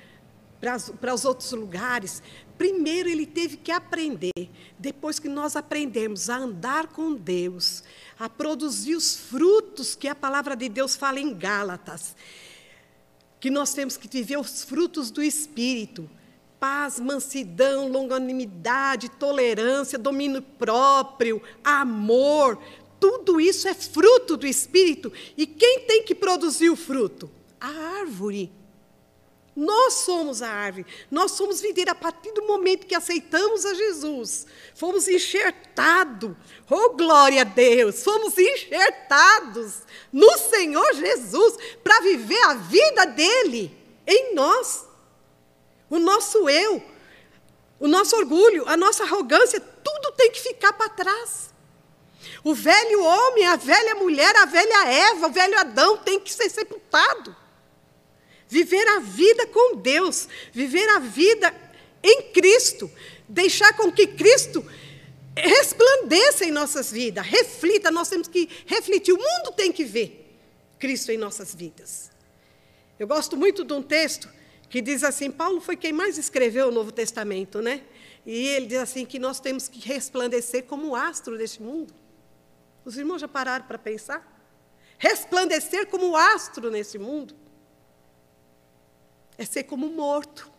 para 1.00 1.14
os 1.14 1.24
outros 1.24 1.52
lugares, 1.52 2.24
primeiro 2.58 3.08
ele 3.08 3.28
teve 3.28 3.58
que 3.58 3.72
aprender. 3.72 4.50
Depois 4.80 5.20
que 5.20 5.30
nós 5.30 5.56
aprendemos 5.56 6.32
a 6.32 6.38
andar 6.38 6.88
com 6.88 7.14
Deus, 7.14 7.84
a 8.18 8.28
produzir 8.28 8.96
os 8.96 9.16
frutos 9.16 9.94
que 9.94 10.08
a 10.08 10.16
palavra 10.16 10.56
de 10.56 10.68
Deus 10.68 10.96
fala 10.96 11.20
em 11.20 11.32
Gálatas, 11.32 12.16
que 13.40 13.52
nós 13.52 13.74
temos 13.76 13.98
que 13.98 14.08
viver 14.08 14.40
os 14.40 14.64
frutos 14.64 15.12
do 15.12 15.22
Espírito. 15.22 16.10
Paz, 16.64 16.98
mansidão, 16.98 17.90
longanimidade, 17.90 19.10
tolerância, 19.10 20.00
domínio 20.00 20.42
próprio, 20.42 21.42
amor, 21.62 22.58
tudo 23.02 23.42
isso 23.42 23.68
é 23.68 23.74
fruto 23.74 24.38
do 24.38 24.48
Espírito. 24.48 25.12
E 25.36 25.46
quem 25.46 25.82
tem 25.82 26.04
que 26.04 26.16
produzir 26.16 26.70
o 26.70 26.78
fruto? 26.78 27.30
A 27.60 27.68
árvore. 28.00 28.50
Nós 29.54 29.96
somos 30.06 30.42
a 30.42 30.48
árvore, 30.48 30.86
nós 31.12 31.34
somos 31.34 31.60
videira 31.60 31.92
a 31.92 31.96
partir 31.96 32.32
do 32.32 32.48
momento 32.48 32.88
que 32.88 32.96
aceitamos 32.96 33.66
a 33.66 33.74
Jesus. 33.74 34.48
Fomos 34.74 35.06
enxertados, 35.10 36.32
oh 36.70 36.92
glória 36.92 37.42
a 37.42 37.44
Deus, 37.44 38.02
fomos 38.06 38.38
enxertados 38.38 39.82
no 40.14 40.38
Senhor 40.38 40.94
Jesus 40.94 41.58
para 41.84 42.00
viver 42.04 42.42
a 42.46 42.54
vida 42.54 43.06
dele 43.08 43.70
em 44.08 44.34
nós. 44.34 44.93
O 45.94 46.00
nosso 46.00 46.50
eu, 46.50 46.84
o 47.80 47.88
nosso 47.88 48.16
orgulho, 48.16 48.68
a 48.68 48.76
nossa 48.76 49.04
arrogância, 49.04 49.60
tudo 49.60 50.12
tem 50.14 50.32
que 50.32 50.42
ficar 50.42 50.74
para 50.74 50.90
trás. 50.90 51.54
O 52.44 52.56
velho 52.56 53.04
homem, 53.04 53.46
a 53.46 53.56
velha 53.56 53.94
mulher, 53.94 54.36
a 54.38 54.46
velha 54.46 54.88
Eva, 54.88 55.28
o 55.28 55.32
velho 55.32 55.56
Adão 55.60 55.96
tem 55.98 56.20
que 56.20 56.34
ser 56.34 56.50
sepultado. 56.50 57.36
Viver 58.48 58.88
a 58.88 59.02
vida 59.02 59.46
com 59.46 59.76
Deus, 59.76 60.28
viver 60.52 60.90
a 60.90 60.98
vida 60.98 61.54
em 62.02 62.24
Cristo, 62.32 62.90
deixar 63.30 63.78
com 63.78 63.92
que 63.92 64.08
Cristo 64.08 64.66
resplandeça 65.38 66.44
em 66.44 66.50
nossas 66.50 66.90
vidas, 66.92 67.24
reflita, 67.24 67.92
nós 67.92 68.10
temos 68.10 68.28
que 68.28 68.50
refletir, 68.66 69.14
o 69.14 69.18
mundo 69.18 69.54
tem 69.56 69.72
que 69.72 69.84
ver 69.84 70.36
Cristo 70.80 71.12
em 71.12 71.20
nossas 71.20 71.54
vidas. 71.54 72.10
Eu 72.98 73.06
gosto 73.06 73.38
muito 73.38 73.64
de 73.64 73.74
um 73.74 73.84
texto 73.84 74.28
que 74.74 74.82
diz 74.82 75.04
assim: 75.04 75.30
Paulo 75.30 75.62
foi 75.62 75.78
quem 75.78 75.94
mais 75.94 76.18
escreveu 76.18 76.70
o 76.70 76.72
Novo 76.72 76.92
Testamento, 76.92 77.62
né? 77.62 77.84
E 78.26 78.48
ele 78.48 78.66
diz 78.66 78.80
assim: 78.80 79.06
que 79.06 79.20
nós 79.20 79.40
temos 79.40 79.68
que 79.68 79.80
resplandecer 79.80 80.64
como 80.64 80.88
o 80.88 80.96
astro 80.96 81.38
deste 81.38 81.62
mundo. 81.62 81.94
Os 82.84 82.98
irmãos 82.98 83.22
já 83.22 83.28
pararam 83.28 83.68
para 83.68 83.78
pensar? 83.78 84.28
Resplandecer 84.98 85.86
como 85.92 86.10
o 86.10 86.18
astro 86.18 86.72
nesse 86.72 86.98
mundo 86.98 87.36
é 89.38 89.46
ser 89.46 89.66
como 89.66 89.88
morto, 89.90 90.52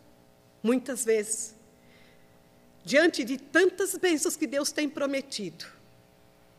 muitas 0.62 1.04
vezes, 1.04 1.52
diante 2.84 3.24
de 3.24 3.36
tantas 3.36 3.96
bênçãos 3.96 4.36
que 4.36 4.46
Deus 4.46 4.70
tem 4.70 4.88
prometido 4.88 5.64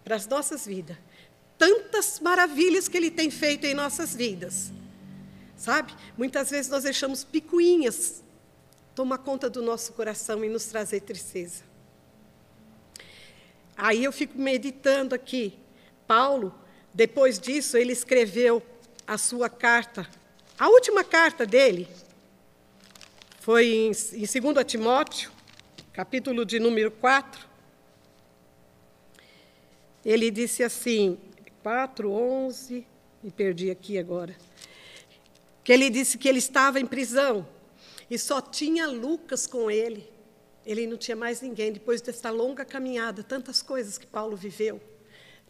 para 0.04 0.18
as 0.18 0.28
nossas 0.28 0.66
vidas, 0.66 0.98
tantas 1.58 2.20
maravilhas 2.20 2.90
que 2.90 2.98
Ele 2.98 3.10
tem 3.10 3.32
feito 3.32 3.66
em 3.66 3.74
nossas 3.74 4.14
vidas. 4.14 4.74
Sabe? 5.58 5.94
Muitas 6.18 6.50
vezes 6.50 6.70
nós 6.70 6.84
deixamos 6.84 7.24
picuinhas 7.24 8.24
tomar 8.94 9.18
conta 9.20 9.50
do 9.50 9.62
nosso 9.62 9.94
coração 9.94 10.44
e 10.44 10.50
nos 10.50 10.66
trazer 10.66 11.02
tristeza. 11.02 11.64
Aí 13.78 14.04
eu 14.04 14.12
fico 14.12 14.38
meditando 14.38 15.14
aqui. 15.14 15.58
Paulo, 16.08 16.54
depois 16.94 17.40
disso, 17.40 17.78
ele 17.78 17.92
escreveu 17.92 18.64
a 19.06 19.18
sua 19.18 19.50
carta, 19.50 20.08
a 20.58 20.70
última 20.70 21.04
carta 21.04 21.46
dele, 21.46 21.88
foi 23.42 23.68
em, 23.68 23.92
em 23.92 23.92
2 23.92 24.66
Timóteo, 24.66 25.32
capítulo 25.92 26.46
de 26.46 26.60
número 26.60 26.90
4. 26.90 27.48
Ele 30.04 30.32
disse 30.32 30.64
assim, 30.64 31.20
4, 31.62 32.10
11, 32.10 32.88
me 33.22 33.32
perdi 33.32 33.70
aqui 33.70 33.98
agora. 33.98 34.36
Que 35.66 35.74
ele 35.74 35.90
disse 35.90 36.18
que 36.18 36.30
ele 36.30 36.38
estava 36.38 36.80
em 36.80 36.86
prisão 36.86 37.46
e 38.10 38.18
só 38.20 38.40
tinha 38.40 38.88
Lucas 38.88 39.48
com 39.48 39.70
ele. 39.70 40.08
Ele 40.64 40.86
não 40.86 40.96
tinha 40.96 41.18
mais 41.18 41.42
ninguém. 41.42 41.74
Depois 41.74 42.02
dessa 42.02 42.30
longa 42.30 42.64
caminhada, 42.64 43.24
tantas 43.24 43.62
coisas 43.62 43.98
que 43.98 44.06
Paulo 44.06 44.38
viveu, 44.38 44.80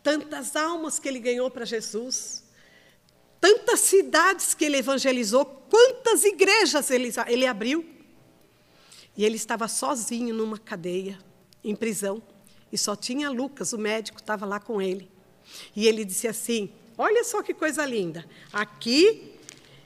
tantas 0.02 0.56
almas 0.56 1.00
que 1.00 1.08
ele 1.08 1.20
ganhou 1.20 1.52
para 1.52 1.66
Jesus, 1.66 2.46
tantas 3.42 3.82
cidades 3.82 4.54
que 4.54 4.66
ele 4.66 4.78
evangelizou, 4.78 5.46
quantas 5.70 6.24
igrejas 6.24 6.90
ele, 6.90 7.14
ele 7.28 7.46
abriu. 7.46 7.86
E 9.18 9.26
ele 9.26 9.36
estava 9.36 9.68
sozinho 9.68 10.34
numa 10.34 10.58
cadeia, 10.58 11.20
em 11.64 11.76
prisão, 11.76 12.24
e 12.72 12.78
só 12.78 12.96
tinha 12.96 13.30
Lucas, 13.30 13.74
o 13.74 13.78
médico, 13.78 14.20
estava 14.20 14.46
lá 14.46 14.60
com 14.60 14.82
ele. 14.82 15.12
E 15.76 15.88
ele 15.88 16.04
disse 16.04 16.28
assim: 16.28 16.74
Olha 16.98 17.24
só 17.24 17.44
que 17.44 17.54
coisa 17.54 17.86
linda. 17.86 18.26
Aqui, 18.52 19.35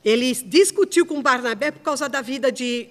ele 0.03 0.33
discutiu 0.33 1.05
com 1.05 1.21
Barnabé 1.21 1.71
por 1.71 1.81
causa 1.81 2.07
da 2.07 2.21
vida 2.21 2.51
de 2.51 2.89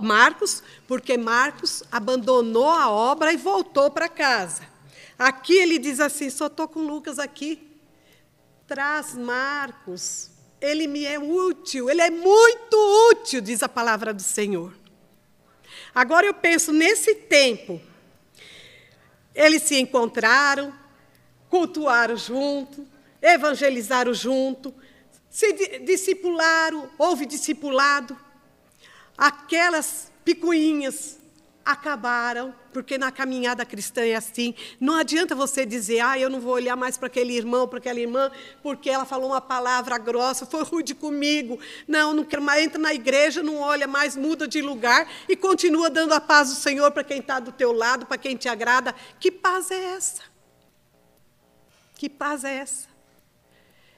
Marcos, 0.00 0.62
porque 0.88 1.16
Marcos 1.16 1.82
abandonou 1.92 2.68
a 2.68 2.90
obra 2.90 3.32
e 3.32 3.36
voltou 3.36 3.90
para 3.90 4.08
casa. 4.08 4.62
Aqui 5.18 5.54
ele 5.54 5.78
diz 5.78 6.00
assim: 6.00 6.28
só 6.28 6.46
estou 6.46 6.66
com 6.66 6.80
Lucas 6.80 7.18
aqui. 7.18 7.68
Traz 8.66 9.14
Marcos. 9.14 10.30
Ele 10.60 10.86
me 10.86 11.06
é 11.06 11.18
útil, 11.18 11.88
ele 11.88 12.02
é 12.02 12.10
muito 12.10 12.76
útil, 13.12 13.40
diz 13.40 13.62
a 13.62 13.68
palavra 13.68 14.12
do 14.12 14.22
Senhor. 14.22 14.74
Agora 15.94 16.26
eu 16.26 16.34
penso 16.34 16.72
nesse 16.72 17.14
tempo. 17.14 17.80
Eles 19.34 19.62
se 19.62 19.78
encontraram, 19.80 20.72
cultuaram 21.48 22.16
junto, 22.16 22.86
evangelizaram 23.22 24.12
junto, 24.12 24.74
se 25.30 25.78
discipularam, 25.78 26.90
houve 26.98 27.24
discipulado. 27.24 28.18
Aquelas 29.16 30.10
picuinhas 30.24 31.20
acabaram, 31.64 32.54
porque 32.72 32.98
na 32.98 33.12
caminhada 33.12 33.64
cristã 33.64 34.02
é 34.02 34.16
assim. 34.16 34.54
Não 34.80 34.94
adianta 34.94 35.34
você 35.34 35.64
dizer, 35.64 36.00
ah, 36.00 36.18
eu 36.18 36.28
não 36.28 36.40
vou 36.40 36.54
olhar 36.54 36.74
mais 36.74 36.96
para 36.96 37.06
aquele 37.06 37.32
irmão, 37.36 37.68
para 37.68 37.78
aquela 37.78 38.00
irmã, 38.00 38.30
porque 38.62 38.90
ela 38.90 39.04
falou 39.04 39.30
uma 39.30 39.40
palavra 39.40 39.96
grossa, 39.98 40.44
foi 40.44 40.64
rude 40.64 40.94
comigo. 40.94 41.60
Não, 41.86 42.12
não 42.12 42.24
quero 42.24 42.42
mais, 42.42 42.64
entra 42.64 42.80
na 42.80 42.92
igreja, 42.92 43.42
não 43.42 43.58
olha 43.58 43.86
mais, 43.86 44.16
muda 44.16 44.48
de 44.48 44.60
lugar 44.60 45.08
e 45.28 45.36
continua 45.36 45.88
dando 45.88 46.12
a 46.12 46.20
paz 46.20 46.48
do 46.48 46.56
Senhor 46.56 46.90
para 46.90 47.04
quem 47.04 47.18
está 47.18 47.38
do 47.38 47.52
teu 47.52 47.72
lado, 47.72 48.06
para 48.06 48.18
quem 48.18 48.36
te 48.36 48.48
agrada. 48.48 48.92
Que 49.20 49.30
paz 49.30 49.70
é 49.70 49.94
essa? 49.94 50.22
Que 51.94 52.08
paz 52.08 52.42
é 52.42 52.56
essa? 52.56 52.89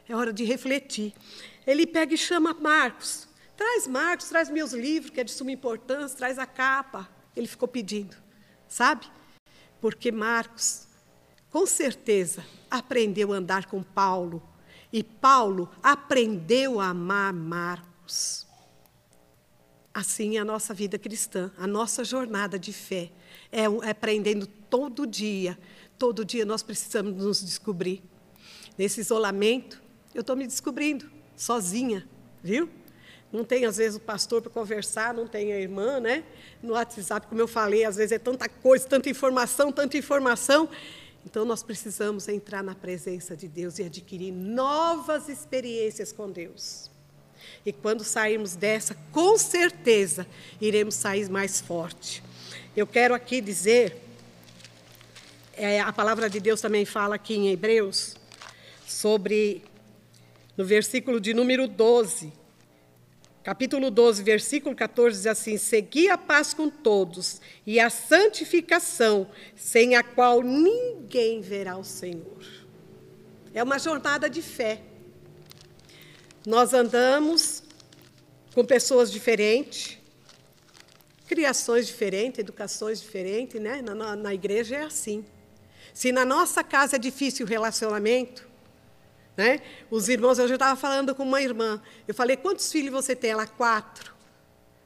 É 0.08 0.16
hora 0.16 0.32
de 0.32 0.44
refletir. 0.44 1.14
Ele 1.66 1.86
pega 1.86 2.14
e 2.14 2.18
chama 2.18 2.54
Marcos. 2.54 3.28
Traz 3.56 3.86
Marcos, 3.86 4.28
traz 4.28 4.50
meus 4.50 4.72
livros, 4.72 5.10
que 5.10 5.20
é 5.20 5.24
de 5.24 5.30
suma 5.30 5.52
importância, 5.52 6.16
traz 6.16 6.38
a 6.38 6.46
capa. 6.46 7.08
Ele 7.36 7.46
ficou 7.46 7.68
pedindo, 7.68 8.16
sabe? 8.68 9.06
Porque 9.80 10.10
Marcos, 10.10 10.86
com 11.50 11.66
certeza, 11.66 12.44
aprendeu 12.70 13.32
a 13.32 13.36
andar 13.36 13.66
com 13.66 13.82
Paulo. 13.82 14.42
E 14.92 15.02
Paulo 15.02 15.70
aprendeu 15.82 16.80
a 16.80 16.88
amar 16.88 17.32
Marcos. 17.32 18.46
Assim 19.94 20.36
é 20.36 20.40
a 20.40 20.44
nossa 20.44 20.72
vida 20.72 20.98
cristã, 20.98 21.50
a 21.56 21.66
nossa 21.66 22.04
jornada 22.04 22.58
de 22.58 22.72
fé. 22.72 23.10
É, 23.50 23.64
é 23.64 23.90
aprendendo 23.90 24.46
todo 24.46 25.06
dia. 25.06 25.58
Todo 25.98 26.24
dia 26.24 26.44
nós 26.44 26.62
precisamos 26.62 27.14
nos 27.14 27.44
descobrir. 27.44 28.02
Nesse 28.76 29.00
isolamento, 29.00 29.82
eu 30.14 30.20
estou 30.20 30.36
me 30.36 30.46
descobrindo, 30.46 31.10
sozinha, 31.36 32.06
viu? 32.42 32.68
Não 33.32 33.44
tem, 33.44 33.64
às 33.64 33.78
vezes, 33.78 33.96
o 33.96 34.00
pastor 34.00 34.42
para 34.42 34.50
conversar, 34.50 35.14
não 35.14 35.26
tem 35.26 35.52
a 35.52 35.58
irmã, 35.58 35.98
né? 35.98 36.22
No 36.62 36.74
WhatsApp, 36.74 37.26
como 37.26 37.40
eu 37.40 37.48
falei, 37.48 37.84
às 37.84 37.96
vezes 37.96 38.12
é 38.12 38.18
tanta 38.18 38.46
coisa, 38.48 38.86
tanta 38.86 39.08
informação, 39.08 39.72
tanta 39.72 39.96
informação. 39.96 40.68
Então, 41.24 41.44
nós 41.44 41.62
precisamos 41.62 42.28
entrar 42.28 42.62
na 42.62 42.74
presença 42.74 43.34
de 43.34 43.48
Deus 43.48 43.78
e 43.78 43.84
adquirir 43.84 44.32
novas 44.32 45.28
experiências 45.28 46.12
com 46.12 46.30
Deus. 46.30 46.90
E 47.64 47.72
quando 47.72 48.04
sairmos 48.04 48.54
dessa, 48.54 48.96
com 49.12 49.38
certeza, 49.38 50.26
iremos 50.60 50.94
sair 50.94 51.30
mais 51.30 51.60
forte. 51.60 52.22
Eu 52.76 52.86
quero 52.86 53.14
aqui 53.14 53.40
dizer, 53.40 53.96
é, 55.54 55.80
a 55.80 55.92
palavra 55.92 56.28
de 56.28 56.40
Deus 56.40 56.60
também 56.60 56.84
fala 56.84 57.14
aqui 57.14 57.34
em 57.34 57.48
Hebreus, 57.48 58.16
sobre, 58.86 59.62
no 60.56 60.64
versículo 60.64 61.20
de 61.20 61.32
número 61.32 61.66
12, 61.66 62.32
capítulo 63.42 63.90
12, 63.90 64.22
versículo 64.22 64.74
14, 64.74 65.16
diz 65.16 65.26
assim: 65.26 65.56
Segui 65.56 66.08
a 66.08 66.18
paz 66.18 66.52
com 66.52 66.68
todos 66.68 67.40
e 67.66 67.80
a 67.80 67.90
santificação, 67.90 69.30
sem 69.56 69.96
a 69.96 70.02
qual 70.02 70.42
ninguém 70.42 71.40
verá 71.40 71.76
o 71.76 71.84
Senhor. 71.84 72.44
É 73.54 73.62
uma 73.62 73.78
jornada 73.78 74.28
de 74.28 74.42
fé. 74.42 74.82
Nós 76.46 76.74
andamos 76.74 77.62
com 78.54 78.64
pessoas 78.64 79.10
diferentes, 79.10 79.98
criações 81.26 81.86
diferentes, 81.86 82.38
educações 82.40 83.00
diferentes, 83.00 83.60
né? 83.60 83.80
Na, 83.80 83.94
na, 83.94 84.16
na 84.16 84.34
igreja 84.34 84.76
é 84.76 84.82
assim. 84.82 85.24
Se 85.94 86.10
na 86.10 86.24
nossa 86.24 86.64
casa 86.64 86.96
é 86.96 86.98
difícil 86.98 87.46
o 87.46 87.48
relacionamento, 87.48 88.51
né? 89.36 89.60
Os 89.90 90.08
irmãos, 90.08 90.38
eu 90.38 90.48
já 90.48 90.54
estava 90.54 90.78
falando 90.78 91.14
com 91.14 91.22
uma 91.22 91.40
irmã. 91.40 91.80
Eu 92.06 92.14
falei, 92.14 92.36
quantos 92.36 92.70
filhos 92.70 92.92
você 92.92 93.16
tem? 93.16 93.30
Ela, 93.30 93.46
quatro. 93.46 94.14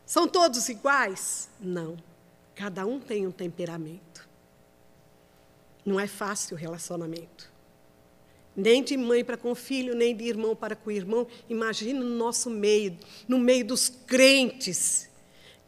São 0.04 0.28
todos 0.28 0.68
iguais? 0.68 1.48
Não. 1.60 1.96
Cada 2.54 2.86
um 2.86 3.00
tem 3.00 3.26
um 3.26 3.32
temperamento. 3.32 4.26
Não 5.84 5.98
é 6.00 6.06
fácil 6.06 6.56
o 6.56 6.58
relacionamento. 6.58 7.52
Nem 8.56 8.82
de 8.82 8.96
mãe 8.96 9.24
para 9.24 9.36
com 9.36 9.54
filho, 9.54 9.94
nem 9.94 10.16
de 10.16 10.24
irmão 10.24 10.56
para 10.56 10.74
com 10.74 10.90
irmão. 10.90 11.26
Imagina 11.48 12.00
no 12.00 12.16
nosso 12.16 12.48
meio, 12.48 12.96
no 13.28 13.38
meio 13.38 13.66
dos 13.66 13.88
crentes, 13.88 15.10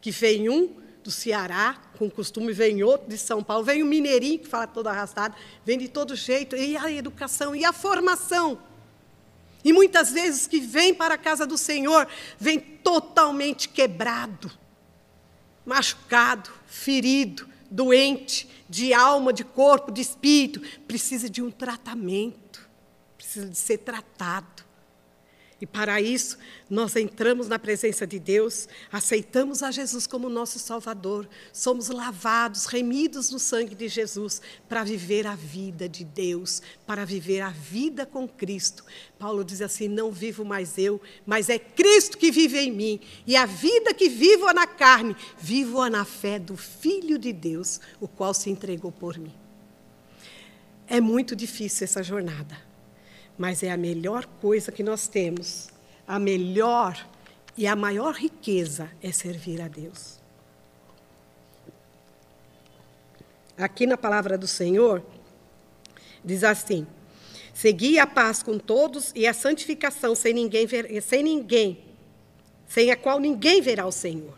que 0.01 0.09
vem 0.09 0.49
um 0.49 0.75
do 1.03 1.11
Ceará, 1.11 1.79
com 1.97 2.09
costume, 2.09 2.51
vem 2.51 2.83
outro 2.83 3.07
de 3.07 3.17
São 3.17 3.43
Paulo, 3.43 3.63
vem 3.63 3.83
o 3.83 3.85
mineirinho 3.85 4.39
que 4.39 4.47
fala 4.47 4.67
todo 4.67 4.87
arrastado, 4.87 5.35
vem 5.63 5.77
de 5.77 5.87
todo 5.87 6.15
jeito, 6.15 6.55
e 6.55 6.75
a 6.75 6.91
educação, 6.91 7.55
e 7.55 7.63
a 7.63 7.71
formação. 7.71 8.68
E 9.63 9.73
muitas 9.73 10.11
vezes 10.11 10.47
que 10.47 10.59
vem 10.59 10.93
para 10.93 11.15
a 11.15 11.17
casa 11.17 11.45
do 11.45 11.57
Senhor, 11.57 12.07
vem 12.37 12.59
totalmente 12.59 13.67
quebrado, 13.67 14.51
machucado, 15.65 16.49
ferido, 16.65 17.47
doente, 17.69 18.49
de 18.69 18.93
alma, 18.93 19.33
de 19.33 19.43
corpo, 19.43 19.91
de 19.91 20.01
espírito, 20.01 20.61
precisa 20.87 21.29
de 21.29 21.41
um 21.41 21.51
tratamento, 21.51 22.67
precisa 23.17 23.47
de 23.47 23.57
ser 23.57 23.79
tratado. 23.79 24.58
E 25.61 25.65
para 25.65 25.99
isso, 25.99 26.37
nós 26.69 26.95
entramos 26.95 27.49
na 27.49 27.59
presença 27.59 28.07
de 28.07 28.17
Deus, 28.17 28.69
aceitamos 28.89 29.61
a 29.61 29.71
Jesus 29.71 30.07
como 30.07 30.29
nosso 30.29 30.57
Salvador, 30.57 31.27
somos 31.51 31.89
lavados, 31.89 32.65
remidos 32.65 33.29
no 33.29 33.39
sangue 33.39 33.75
de 33.75 33.89
Jesus, 33.89 34.41
para 34.69 34.85
viver 34.85 35.27
a 35.27 35.35
vida 35.35 35.89
de 35.89 36.05
Deus, 36.05 36.61
para 36.87 37.03
viver 37.03 37.41
a 37.41 37.49
vida 37.49 38.05
com 38.05 38.25
Cristo. 38.25 38.85
Paulo 39.17 39.43
diz 39.43 39.61
assim: 39.61 39.89
Não 39.89 40.13
vivo 40.13 40.45
mais 40.45 40.77
eu, 40.77 41.01
mas 41.25 41.49
é 41.49 41.59
Cristo 41.59 42.17
que 42.17 42.31
vive 42.31 42.57
em 42.57 42.71
mim, 42.71 43.01
e 43.27 43.35
a 43.35 43.45
vida 43.45 43.93
que 43.93 44.07
vivo 44.07 44.51
na 44.53 44.65
carne, 44.65 45.13
vivo 45.37 45.85
na 45.89 46.05
fé 46.05 46.39
do 46.39 46.55
Filho 46.55 47.19
de 47.19 47.33
Deus, 47.33 47.81
o 47.99 48.07
qual 48.07 48.33
se 48.33 48.49
entregou 48.49 48.93
por 48.93 49.17
mim. 49.17 49.33
É 50.87 51.01
muito 51.01 51.35
difícil 51.35 51.83
essa 51.83 52.01
jornada 52.01 52.68
mas 53.39 53.63
é 53.63 53.71
a 53.71 53.77
melhor 53.77 54.25
coisa 54.41 54.69
que 54.69 54.83
nós 54.83 55.07
temos. 55.07 55.69
A 56.05 56.19
melhor 56.19 57.07
e 57.57 57.65
a 57.65 57.73
maior 57.73 58.13
riqueza 58.13 58.91
é 59.01 59.13
servir 59.13 59.61
a 59.61 59.69
Deus. 59.69 60.19
Aqui 63.57 63.87
na 63.87 63.95
palavra 63.95 64.37
do 64.37 64.45
Senhor, 64.45 65.01
diz 66.23 66.43
assim: 66.43 66.85
Segui 67.53 67.97
a 67.97 68.05
paz 68.05 68.43
com 68.43 68.59
todos 68.59 69.13
e 69.15 69.25
a 69.25 69.33
santificação 69.33 70.13
sem 70.15 70.33
ninguém, 70.33 70.65
ver, 70.65 71.01
sem 71.01 71.23
ninguém, 71.23 71.85
sem 72.67 72.91
a 72.91 72.97
qual 72.97 73.21
ninguém 73.21 73.61
verá 73.61 73.85
o 73.85 73.91
Senhor. 73.91 74.37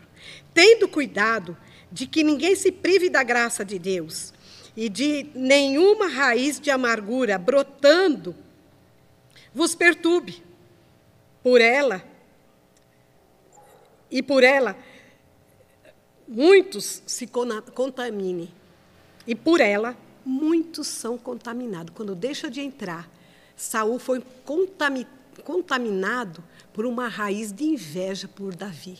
Tendo 0.54 0.86
cuidado 0.86 1.56
de 1.90 2.06
que 2.06 2.22
ninguém 2.22 2.54
se 2.54 2.70
prive 2.70 3.10
da 3.10 3.24
graça 3.24 3.64
de 3.64 3.80
Deus 3.80 4.32
e 4.76 4.88
de 4.88 5.26
nenhuma 5.34 6.06
raiz 6.06 6.60
de 6.60 6.70
amargura 6.70 7.36
brotando 7.36 8.36
vos 9.54 9.74
perturbe. 9.74 10.42
Por 11.42 11.60
ela, 11.60 12.04
e 14.10 14.22
por 14.22 14.44
ela, 14.44 14.76
muitos 16.28 17.02
se 17.06 17.26
contaminem. 17.26 18.48
E 19.26 19.34
por 19.34 19.60
ela, 19.60 19.96
muitos 20.24 20.86
são 20.86 21.16
contaminados. 21.16 21.94
Quando 21.94 22.14
deixa 22.14 22.50
de 22.50 22.60
entrar, 22.60 23.10
Saul 23.56 23.98
foi 23.98 24.22
contaminado 25.44 26.44
por 26.72 26.84
uma 26.86 27.08
raiz 27.08 27.50
de 27.52 27.64
inveja 27.64 28.28
por 28.28 28.54
Davi. 28.54 28.98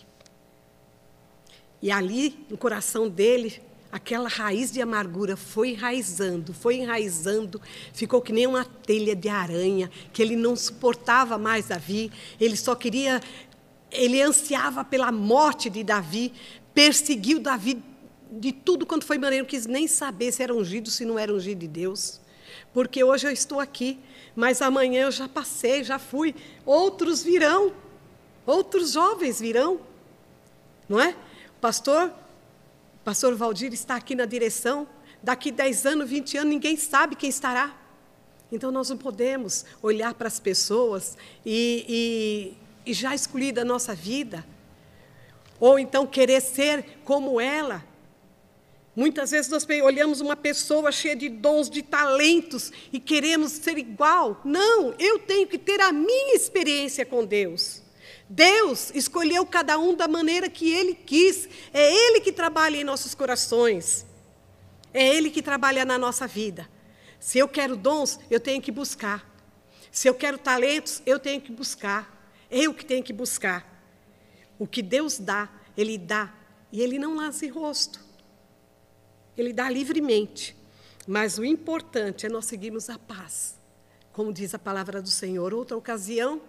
E 1.81 1.91
ali, 1.91 2.47
no 2.49 2.57
coração 2.57 3.09
dele, 3.09 3.63
aquela 3.93 4.27
raiz 4.27 4.73
de 4.73 4.81
amargura 4.81 5.37
foi 5.37 5.73
enraizando, 5.73 6.55
foi 6.55 6.77
enraizando, 6.77 7.61
ficou 7.93 8.23
que 8.23 8.33
nem 8.33 8.47
uma 8.47 8.65
telha 8.65 9.15
de 9.15 9.29
aranha, 9.29 9.91
que 10.15 10.23
ele 10.23 10.35
não 10.35 10.57
suportava 10.57 11.37
mais 11.37 11.67
Davi, 11.69 12.11
ele 12.41 12.57
só 12.57 12.75
queria, 12.75 13.21
ele 13.91 14.23
ansiava 14.23 14.83
pela 14.83 15.13
morte 15.13 15.69
de 15.69 15.85
Davi, 15.85 16.33
perseguiu 16.73 17.39
Davi 17.39 17.83
de 18.31 18.51
tudo 18.51 18.87
quanto 18.87 19.05
foi 19.05 19.19
maneiro, 19.19 19.45
não 19.45 19.51
quis 19.51 19.67
nem 19.67 19.87
saber 19.87 20.33
se 20.33 20.43
era 20.43 20.55
ungido, 20.55 20.91
se 20.91 21.05
não 21.05 21.19
era 21.19 21.33
ungido 21.33 21.59
de 21.59 21.69
Deus. 21.69 22.19
Porque 22.73 23.05
hoje 23.05 23.27
eu 23.27 23.31
estou 23.31 23.61
aqui, 23.61 23.99
mas 24.35 24.63
amanhã 24.63 25.03
eu 25.03 25.11
já 25.11 25.29
passei, 25.29 25.85
já 25.85 25.99
fui. 25.99 26.35
Outros 26.65 27.23
virão, 27.23 27.75
outros 28.47 28.93
jovens 28.93 29.39
virão, 29.39 29.81
não 30.89 30.99
é? 30.99 31.15
pastor, 31.63 32.13
pastor 33.05 33.35
Valdir 33.35 33.73
está 33.73 33.97
aqui 33.97 34.15
na 34.15 34.25
direção, 34.25 34.87
daqui 35.23 35.51
10 35.51 35.87
anos, 35.87 36.09
20 36.09 36.39
anos, 36.39 36.51
ninguém 36.51 36.77
sabe 36.77 37.17
quem 37.17 37.29
estará. 37.29 37.77
Então, 38.51 38.71
nós 38.71 38.91
não 38.91 38.99
podemos 38.99 39.65
olhar 39.83 40.15
para 40.15 40.29
as 40.29 40.39
pessoas 40.39 41.17
e, 41.45 42.55
e, 42.87 42.91
e 42.91 42.93
já 42.93 43.15
escolher 43.15 43.53
da 43.53 43.65
nossa 43.65 43.95
vida, 43.95 44.45
ou 45.59 45.79
então 45.79 46.07
querer 46.07 46.41
ser 46.41 46.99
como 47.05 47.41
ela. 47.41 47.85
Muitas 48.95 49.31
vezes 49.31 49.51
nós 49.51 49.67
olhamos 49.83 50.21
uma 50.21 50.37
pessoa 50.37 50.93
cheia 50.93 51.17
de 51.17 51.31
dons, 51.31 51.71
de 51.71 51.83
talentos 51.83 52.71
e 52.93 53.01
queremos 53.01 53.53
ser 53.53 53.79
igual. 53.79 54.41
Não, 54.45 54.95
eu 54.99 55.19
tenho 55.21 55.49
que 55.49 55.57
ter 55.57 55.81
a 55.81 55.91
minha 55.91 56.35
experiência 56.35 57.07
com 57.07 57.25
Deus. 57.25 57.82
Deus 58.35 58.91
escolheu 58.95 59.45
cada 59.45 59.79
um 59.79 59.95
da 59.95 60.09
maneira 60.09 60.49
que 60.49 60.73
Ele 60.73 60.95
quis. 60.95 61.47
É 61.71 61.93
Ele 61.93 62.19
que 62.19 62.33
trabalha 62.33 62.79
em 62.79 62.83
nossos 62.83 63.15
corações. 63.15 64.07
É 64.91 65.07
Ele 65.07 65.29
que 65.31 65.43
trabalha 65.43 65.85
na 65.85 65.99
nossa 65.99 66.27
vida. 66.27 66.67
Se 67.21 67.39
eu 67.39 67.47
quero 67.47 67.77
dons, 67.77 68.19
eu 68.31 68.41
tenho 68.41 68.63
que 68.63 68.73
buscar. 68.73 69.31
Se 69.91 70.09
eu 70.09 70.15
quero 70.15 70.39
talentos, 70.39 71.03
eu 71.05 71.19
tenho 71.19 71.43
que 71.43 71.53
buscar. 71.53 72.27
Eu 72.51 72.73
que 72.73 72.87
tenho 72.87 73.05
que 73.05 73.13
buscar. 73.13 73.85
O 74.59 74.67
que 74.67 74.81
Deus 74.81 75.19
dá, 75.19 75.51
Ele 75.77 75.99
dá. 75.99 76.33
E 76.73 76.81
Ele 76.81 76.99
não 76.99 77.15
lança 77.15 77.47
rosto. 77.53 78.01
Ele 79.37 79.53
dá 79.53 79.69
livremente. 79.69 80.57
Mas 81.07 81.37
o 81.37 81.45
importante 81.45 82.25
é 82.25 82.31
nós 82.31 82.47
seguirmos 82.47 82.89
a 82.89 82.99
paz. 82.99 83.59
Como 84.11 84.33
diz 84.33 84.55
a 84.55 84.59
palavra 84.59 85.03
do 85.03 85.11
Senhor. 85.11 85.53
Outra 85.53 85.77
ocasião, 85.77 86.41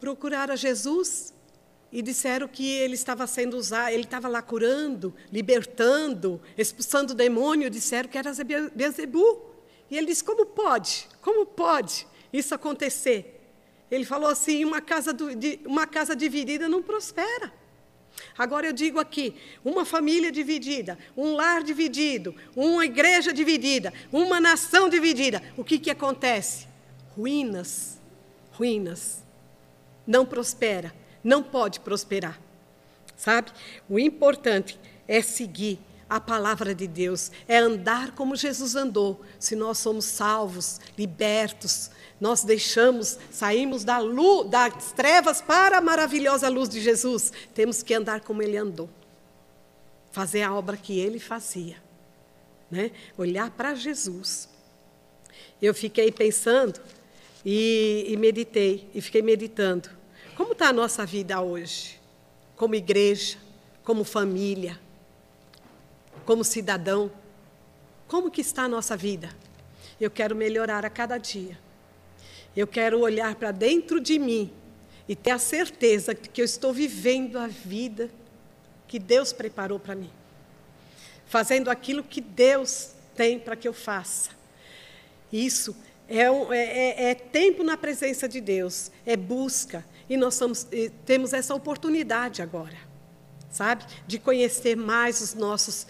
procuraram 0.00 0.56
Jesus 0.56 1.34
e 1.92 2.00
disseram 2.02 2.48
que 2.48 2.66
ele 2.66 2.94
estava 2.94 3.26
sendo 3.26 3.56
usado, 3.56 3.92
ele 3.92 4.04
estava 4.04 4.28
lá 4.28 4.40
curando, 4.40 5.14
libertando, 5.30 6.40
expulsando 6.56 7.12
o 7.12 7.16
demônio, 7.16 7.68
disseram 7.68 8.08
que 8.08 8.16
era 8.16 8.32
Bezebu. 8.74 9.42
E 9.90 9.98
ele 9.98 10.06
disse: 10.06 10.24
Como 10.24 10.46
pode? 10.46 11.08
Como 11.20 11.44
pode 11.44 12.06
isso 12.32 12.54
acontecer? 12.54 13.36
Ele 13.90 14.04
falou 14.04 14.30
assim: 14.30 14.64
uma 14.64 14.80
casa, 14.80 15.12
do, 15.12 15.34
de, 15.34 15.60
uma 15.66 15.86
casa 15.86 16.14
dividida 16.14 16.68
não 16.68 16.82
prospera. 16.82 17.52
Agora 18.38 18.66
eu 18.66 18.72
digo 18.72 19.00
aqui: 19.00 19.34
uma 19.64 19.84
família 19.84 20.30
dividida, 20.30 20.96
um 21.16 21.34
lar 21.34 21.62
dividido, 21.62 22.34
uma 22.54 22.84
igreja 22.84 23.32
dividida, 23.32 23.92
uma 24.12 24.40
nação 24.40 24.88
dividida, 24.88 25.42
o 25.56 25.64
que, 25.64 25.78
que 25.78 25.90
acontece? 25.90 26.68
Ruínas, 27.16 28.00
ruínas. 28.52 29.24
Não 30.10 30.26
prospera 30.26 30.92
não 31.22 31.42
pode 31.42 31.80
prosperar. 31.80 32.40
Sabe? 33.16 33.50
O 33.88 33.98
importante 33.98 34.78
é 35.06 35.20
seguir 35.20 35.78
a 36.08 36.18
palavra 36.18 36.74
de 36.74 36.88
Deus, 36.88 37.30
é 37.46 37.58
andar 37.58 38.12
como 38.12 38.34
Jesus 38.34 38.74
andou. 38.74 39.20
Se 39.38 39.54
nós 39.54 39.78
somos 39.78 40.06
salvos, 40.06 40.80
libertos, 40.98 41.90
nós 42.20 42.42
deixamos, 42.42 43.18
saímos 43.30 43.84
da 43.84 43.98
luz, 43.98 44.50
das 44.50 44.92
trevas 44.92 45.40
para 45.40 45.78
a 45.78 45.80
maravilhosa 45.80 46.48
luz 46.48 46.68
de 46.68 46.80
Jesus, 46.80 47.32
temos 47.54 47.82
que 47.82 47.94
andar 47.94 48.22
como 48.22 48.42
ele 48.42 48.56
andou. 48.56 48.90
Fazer 50.10 50.42
a 50.42 50.52
obra 50.52 50.76
que 50.76 50.98
ele 50.98 51.20
fazia. 51.20 51.76
Né? 52.68 52.90
Olhar 53.16 53.50
para 53.50 53.74
Jesus. 53.74 54.48
Eu 55.62 55.74
fiquei 55.74 56.10
pensando 56.10 56.80
e, 57.44 58.06
e 58.08 58.16
meditei, 58.16 58.88
e 58.92 59.00
fiquei 59.00 59.22
meditando. 59.22 59.99
Como 60.40 60.52
está 60.52 60.68
a 60.68 60.72
nossa 60.72 61.04
vida 61.04 61.38
hoje? 61.42 62.00
Como 62.56 62.74
igreja, 62.74 63.36
como 63.84 64.04
família, 64.04 64.80
como 66.24 66.42
cidadão? 66.42 67.12
Como 68.08 68.30
que 68.30 68.40
está 68.40 68.62
a 68.62 68.68
nossa 68.68 68.96
vida? 68.96 69.28
Eu 70.00 70.10
quero 70.10 70.34
melhorar 70.34 70.82
a 70.82 70.88
cada 70.88 71.18
dia. 71.18 71.58
Eu 72.56 72.66
quero 72.66 73.00
olhar 73.00 73.34
para 73.34 73.50
dentro 73.50 74.00
de 74.00 74.18
mim 74.18 74.50
e 75.06 75.14
ter 75.14 75.32
a 75.32 75.38
certeza 75.38 76.14
que 76.14 76.40
eu 76.40 76.44
estou 76.46 76.72
vivendo 76.72 77.36
a 77.36 77.46
vida 77.46 78.08
que 78.88 78.98
Deus 78.98 79.34
preparou 79.34 79.78
para 79.78 79.94
mim. 79.94 80.10
Fazendo 81.26 81.68
aquilo 81.68 82.02
que 82.02 82.22
Deus 82.22 82.92
tem 83.14 83.38
para 83.38 83.56
que 83.56 83.68
eu 83.68 83.74
faça. 83.74 84.30
Isso 85.30 85.76
é, 86.08 86.22
é, 86.22 86.56
é, 86.56 87.10
é, 87.10 87.14
tempo 87.14 87.62
na 87.62 87.76
presença 87.76 88.28
de 88.28 88.40
Deus, 88.40 88.90
é 89.06 89.16
busca, 89.16 89.84
e 90.10 90.16
nós 90.16 90.34
somos, 90.34 90.66
temos 91.06 91.32
essa 91.32 91.54
oportunidade 91.54 92.42
agora, 92.42 92.76
sabe? 93.48 93.84
De 94.08 94.18
conhecer 94.18 94.76
mais 94.76 95.20
os 95.20 95.34
nossos 95.34 95.86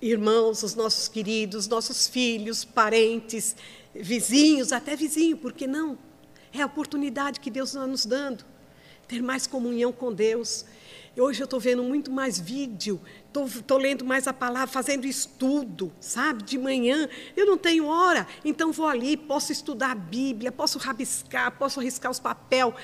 irmãos, 0.00 0.62
os 0.62 0.74
nossos 0.74 1.08
queridos, 1.08 1.68
nossos 1.68 2.08
filhos, 2.08 2.64
parentes, 2.64 3.54
vizinhos, 3.94 4.72
até 4.72 4.96
vizinho, 4.96 5.36
por 5.36 5.52
que 5.52 5.66
não? 5.66 5.98
É 6.54 6.62
a 6.62 6.66
oportunidade 6.66 7.38
que 7.38 7.50
Deus 7.50 7.74
está 7.74 7.86
nos 7.86 8.06
dando. 8.06 8.46
Ter 9.06 9.20
mais 9.20 9.46
comunhão 9.46 9.92
com 9.92 10.10
Deus. 10.10 10.64
Hoje 11.14 11.42
eu 11.42 11.44
estou 11.44 11.60
vendo 11.60 11.82
muito 11.82 12.10
mais 12.10 12.40
vídeo, 12.40 12.98
estou 13.28 13.76
lendo 13.76 14.06
mais 14.06 14.26
a 14.26 14.32
palavra, 14.32 14.68
fazendo 14.68 15.06
estudo, 15.06 15.92
sabe? 16.00 16.44
De 16.44 16.56
manhã. 16.56 17.06
Eu 17.36 17.44
não 17.44 17.58
tenho 17.58 17.86
hora, 17.86 18.26
então 18.42 18.72
vou 18.72 18.86
ali, 18.86 19.18
posso 19.18 19.52
estudar 19.52 19.90
a 19.90 19.94
Bíblia, 19.94 20.50
posso 20.50 20.78
rabiscar, 20.78 21.58
posso 21.58 21.78
riscar 21.78 22.10
os 22.10 22.18
papel. 22.18 22.74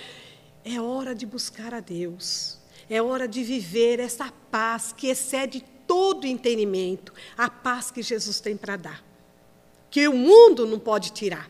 É 0.68 0.80
hora 0.80 1.14
de 1.14 1.24
buscar 1.24 1.72
a 1.72 1.78
Deus. 1.78 2.58
É 2.90 3.00
hora 3.00 3.28
de 3.28 3.44
viver 3.44 4.00
essa 4.00 4.32
paz 4.50 4.92
que 4.92 5.06
excede 5.06 5.64
todo 5.86 6.26
entendimento, 6.26 7.14
a 7.38 7.48
paz 7.48 7.92
que 7.92 8.02
Jesus 8.02 8.40
tem 8.40 8.56
para 8.56 8.76
dar. 8.76 9.04
Que 9.88 10.08
o 10.08 10.12
mundo 10.12 10.66
não 10.66 10.80
pode 10.80 11.12
tirar. 11.12 11.48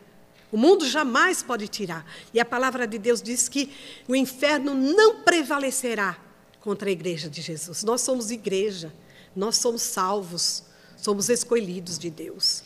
O 0.51 0.57
mundo 0.57 0.87
jamais 0.87 1.41
pode 1.41 1.67
tirar. 1.67 2.05
E 2.31 2.39
a 2.39 2.45
palavra 2.45 2.85
de 2.85 2.99
Deus 2.99 3.19
diz 3.19 3.49
que 3.49 3.73
o 4.07 4.15
inferno 4.15 4.75
não 4.75 5.23
prevalecerá 5.23 6.15
contra 6.61 6.87
a 6.87 6.91
igreja 6.91 7.27
de 7.27 7.41
Jesus. 7.41 7.83
Nós 7.83 8.01
somos 8.01 8.29
igreja, 8.29 8.93
nós 9.35 9.57
somos 9.57 9.81
salvos, 9.81 10.63
somos 10.95 11.27
escolhidos 11.27 11.97
de 11.97 12.11
Deus. 12.11 12.61